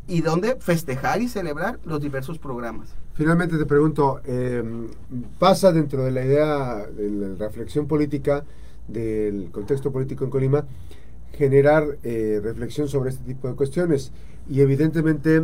y 0.08 0.22
dónde 0.22 0.56
festejar 0.60 1.22
y 1.22 1.28
celebrar 1.28 1.80
los 1.84 2.02
diversos 2.02 2.40
programas. 2.40 2.96
Finalmente 3.16 3.58
te 3.58 3.66
pregunto, 3.66 4.22
eh, 4.26 4.64
¿pasa 5.40 5.72
dentro 5.72 6.04
de 6.04 6.12
la 6.12 6.26
idea 6.26 6.86
de 6.86 7.10
la 7.10 7.36
reflexión 7.48 7.88
política 7.88 8.44
del 8.88 9.50
contexto 9.52 9.92
político 9.92 10.26
en 10.26 10.30
Colima 10.30 10.66
generar 11.32 11.98
eh, 12.04 12.40
reflexión 12.44 12.88
sobre 12.88 13.10
este 13.10 13.24
tipo 13.24 13.48
de 13.48 13.56
cuestiones? 13.56 14.12
Y 14.50 14.62
evidentemente 14.62 15.42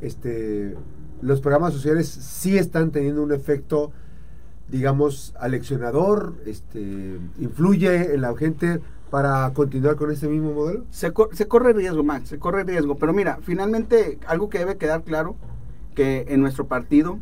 este, 0.00 0.74
los 1.22 1.40
programas 1.40 1.72
sociales 1.72 2.08
sí 2.08 2.58
están 2.58 2.90
teniendo 2.90 3.22
un 3.22 3.32
efecto, 3.32 3.92
digamos, 4.68 5.34
aleccionador, 5.38 6.34
este, 6.46 7.18
influye 7.38 8.14
en 8.14 8.20
la 8.22 8.34
gente 8.36 8.80
para 9.10 9.52
continuar 9.52 9.96
con 9.96 10.10
este 10.10 10.26
mismo 10.28 10.52
modelo. 10.52 10.84
Se, 10.90 11.12
co- 11.12 11.28
se 11.32 11.46
corre 11.46 11.72
riesgo, 11.72 12.02
Max, 12.02 12.28
se 12.30 12.38
corre 12.38 12.64
riesgo. 12.64 12.96
Pero 12.96 13.12
mira, 13.12 13.38
finalmente 13.42 14.18
algo 14.26 14.48
que 14.48 14.58
debe 14.58 14.76
quedar 14.76 15.02
claro, 15.04 15.36
que 15.94 16.26
en 16.28 16.40
nuestro 16.40 16.66
partido, 16.66 17.18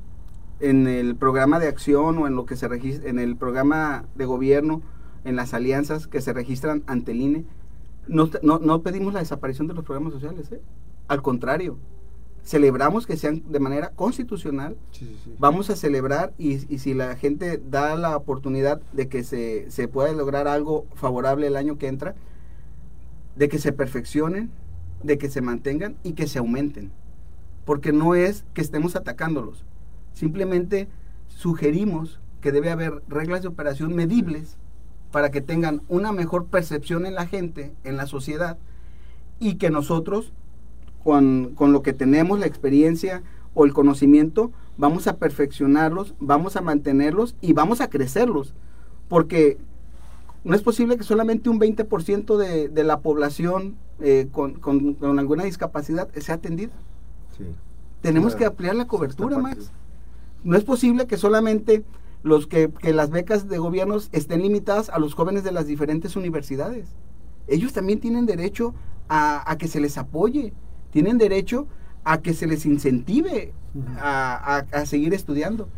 en 0.61 0.87
el 0.87 1.17
programa 1.17 1.59
de 1.59 1.69
acción 1.69 2.17
o 2.19 2.27
en 2.27 2.37
lo 2.37 2.47
que 2.47 2.57
se 2.57 2.69
registra, 2.69 3.11
en 3.11 3.19
el 3.19 3.37
programa 3.37 4.05
de 4.15 4.25
gobierno, 4.25 4.81
en 5.25 5.37
las 5.37 5.53
alianzas 5.55 6.07
que 6.07 6.21
se 6.21 6.33
registran 6.33 6.83
ante 6.87 7.13
el 7.13 7.21
INE, 7.21 7.45
no, 8.09 8.31
no, 8.43 8.59
no 8.59 8.83
pedimos 8.83 9.13
la 9.13 9.21
desaparición 9.21 9.67
de 9.69 9.75
los 9.75 9.85
programas 9.85 10.13
sociales, 10.15 10.51
¿eh? 10.53 10.61
Al 11.09 11.21
contrario, 11.23 11.77
celebramos 12.45 13.07
que 13.07 13.17
sean 13.17 13.43
de 13.51 13.61
manera 13.61 13.91
constitucional, 13.91 14.77
Sí, 14.91 15.07
sí, 15.07 15.17
sí. 15.25 15.35
vamos 15.39 15.71
a 15.71 15.77
celebrar 15.77 16.33
y, 16.39 16.55
y 16.75 16.79
si 16.79 16.93
la 16.95 17.15
gente 17.17 17.61
da 17.71 17.95
la 17.97 18.17
oportunidad 18.17 18.81
de 18.93 19.09
que 19.09 19.23
se, 19.23 19.71
se 19.71 19.87
pueda 19.89 20.13
lograr 20.13 20.49
algo 20.49 20.87
favorable 20.95 21.47
el 21.47 21.57
año 21.57 21.79
que 21.79 21.87
entra, 21.89 22.15
de 23.37 23.49
que 23.49 23.59
se 23.59 23.73
perfeccionen, 23.73 24.51
de 25.03 25.19
que 25.19 25.31
se 25.31 25.41
mantengan 25.41 25.97
y 26.03 26.13
que 26.13 26.27
se 26.27 26.39
aumenten. 26.39 26.93
Porque 27.65 27.93
no 27.93 28.15
es 28.15 28.45
que 28.55 28.61
estemos 28.61 28.97
atacándolos, 28.97 29.65
simplemente 30.13 30.89
sugerimos 31.29 32.21
que 32.41 32.53
debe 32.53 32.71
haber 32.71 33.03
reglas 33.09 33.43
de 33.43 33.49
operación 33.49 33.95
medibles 33.95 34.59
para 35.13 35.31
que 35.31 35.41
tengan 35.41 35.83
una 35.89 36.11
mejor 36.13 36.47
percepción 36.47 37.07
en 37.07 37.15
la 37.15 37.27
gente, 37.27 37.73
en 37.85 37.97
la 37.97 38.07
sociedad, 38.07 38.59
y 39.39 39.57
que 39.57 39.71
nosotros, 39.71 40.33
con, 41.05 41.53
con 41.55 41.73
lo 41.73 41.83
que 41.83 41.93
tenemos, 41.93 42.39
la 42.39 42.47
experiencia 42.47 43.23
o 43.55 43.65
el 43.65 43.73
conocimiento, 43.75 44.53
vamos 44.77 45.07
a 45.07 45.17
perfeccionarlos, 45.17 46.15
vamos 46.21 46.57
a 46.57 46.61
mantenerlos 46.61 47.37
y 47.41 47.53
vamos 47.53 47.81
a 47.81 47.89
crecerlos. 47.89 48.55
Porque 49.09 49.59
no 50.45 50.55
es 50.55 50.63
posible 50.63 50.97
que 50.97 51.05
solamente 51.05 51.51
un 51.51 51.61
20% 51.61 52.37
de, 52.37 52.69
de 52.69 52.85
la 52.85 53.01
población 53.01 53.77
eh, 54.01 54.29
con, 54.33 54.55
con, 54.55 54.95
con, 54.95 55.19
alguna 55.19 55.45
discapacidad 55.45 56.09
sea 56.15 56.37
atendida. 56.37 56.73
Sí. 57.37 57.45
Tenemos 58.01 58.35
que 58.35 58.45
ampliar 58.45 58.75
la 58.75 58.87
cobertura, 58.87 59.39
Max. 59.39 59.71
No 60.43 60.57
es 60.57 60.65
posible 60.65 61.07
que 61.07 61.17
solamente 61.17 61.85
los 62.25 62.49
que, 62.49 62.71
que, 62.71 62.93
las 62.93 63.11
becas 63.11 63.49
de 63.49 63.59
gobiernos 63.59 64.09
estén 64.13 64.43
limitadas 64.43 64.91
a 64.91 64.99
los 64.99 65.15
jóvenes 65.15 65.45
de 65.45 65.53
las 65.53 65.67
diferentes 65.67 66.17
universidades. 66.17 66.89
Ellos 67.47 67.73
también 67.73 68.01
tienen 68.01 68.27
derecho 68.27 68.75
a, 69.09 69.49
a 69.49 69.57
que 69.57 69.69
se 69.69 69.81
les 69.81 69.99
apoye, 69.99 70.53
tienen 70.93 71.19
derecho 71.19 71.67
a 72.05 72.21
que 72.21 72.35
se 72.35 72.47
les 72.47 72.65
incentive 72.67 73.53
a, 73.99 74.65
a, 74.71 74.87
seguir 74.87 75.15
estudiando. 75.15 75.69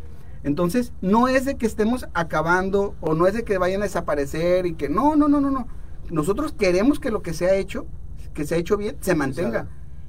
Entonces, 0.43 0.93
no 1.01 1.27
es 1.27 1.45
de 1.45 1.55
que 1.55 1.65
estemos 1.65 2.07
acabando 2.13 2.93
o 3.01 3.15
no 3.15 3.25
es 3.25 3.33
de 3.33 3.43
que 3.43 3.57
vayan 3.57 3.81
a 3.81 3.85
desaparecer 3.85 4.67
y 4.67 4.73
que 4.73 4.89
no, 4.89 5.15
no, 5.15 5.27
no, 5.27 5.41
no, 5.41 5.49
no. 5.49 5.67
Nosotros 6.11 6.53
queremos 6.53 6.99
que 6.99 7.09
lo 7.09 7.23
que 7.23 7.33
se 7.33 7.47
ha 7.47 7.55
hecho, 7.55 7.87
que 8.33 8.45
se 8.45 8.55
ha 8.55 8.57
hecho 8.57 8.77
bien, 8.77 8.97
se 8.99 9.15
mantenga. 9.15 9.67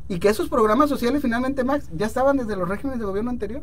Y 0.09 0.19
que 0.19 0.29
esos 0.29 0.49
programas 0.49 0.91
sociales 0.91 1.23
finalmente, 1.23 1.65
Max, 1.65 1.89
ya 1.95 2.07
estaban 2.07 2.37
desde 2.37 2.57
los 2.57 2.69
regímenes 2.69 3.01
de 3.01 3.07
gobierno 3.07 3.31
anterior. 3.31 3.63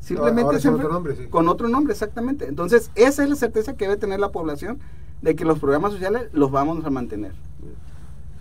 Simplemente 0.00 0.60
con 0.60 0.74
otro 0.74 0.88
nombre, 0.88 1.16
sí. 1.16 1.26
Con 1.28 1.48
otro 1.48 1.68
nombre, 1.68 1.92
exactamente. 1.92 2.46
Entonces, 2.46 2.90
esa 2.94 3.22
es 3.22 3.28
la 3.28 3.36
certeza 3.36 3.74
que 3.74 3.86
debe 3.86 3.96
tener 3.96 4.20
la 4.20 4.32
población 4.32 4.80
de 5.22 5.36
que 5.36 5.44
los 5.44 5.58
programas 5.58 5.92
sociales 5.92 6.28
los 6.32 6.50
vamos 6.50 6.84
a 6.84 6.90
mantener. 6.90 7.32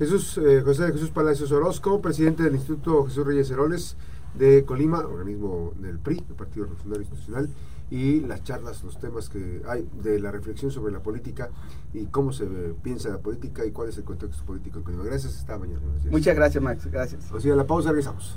Jesús, 0.01 0.39
eh, 0.39 0.63
José 0.65 0.87
de 0.87 0.93
Jesús 0.93 1.11
Palacios 1.11 1.51
Orozco, 1.51 2.01
presidente 2.01 2.41
del 2.41 2.55
Instituto 2.55 3.05
Jesús 3.05 3.23
Reyes 3.23 3.51
Heroles 3.51 3.97
de 4.33 4.65
Colima, 4.65 4.97
organismo 5.05 5.73
del 5.79 5.99
PRI, 5.99 6.25
el 6.27 6.35
Partido 6.35 6.65
Revolucionario 6.65 7.03
Institucional, 7.03 7.49
y 7.91 8.21
las 8.21 8.43
charlas, 8.43 8.83
los 8.83 8.97
temas 8.97 9.29
que 9.29 9.61
hay 9.67 9.87
de 10.01 10.19
la 10.19 10.31
reflexión 10.31 10.71
sobre 10.71 10.91
la 10.91 11.03
política 11.03 11.51
y 11.93 12.05
cómo 12.07 12.33
se 12.33 12.47
piensa 12.81 13.09
la 13.09 13.19
política 13.19 13.63
y 13.63 13.69
cuál 13.69 13.89
es 13.89 13.97
el 13.99 14.03
contexto 14.03 14.43
político 14.43 14.79
en 14.79 14.85
Colima. 14.85 15.03
Gracias, 15.03 15.37
hasta 15.37 15.59
mañana. 15.59 15.81
Muchas 16.09 16.35
gracias, 16.35 16.63
Max. 16.63 16.87
Gracias. 16.89 17.31
O 17.31 17.39
sea, 17.39 17.55
la 17.55 17.67
pausa, 17.67 17.89
regresamos. 17.89 18.27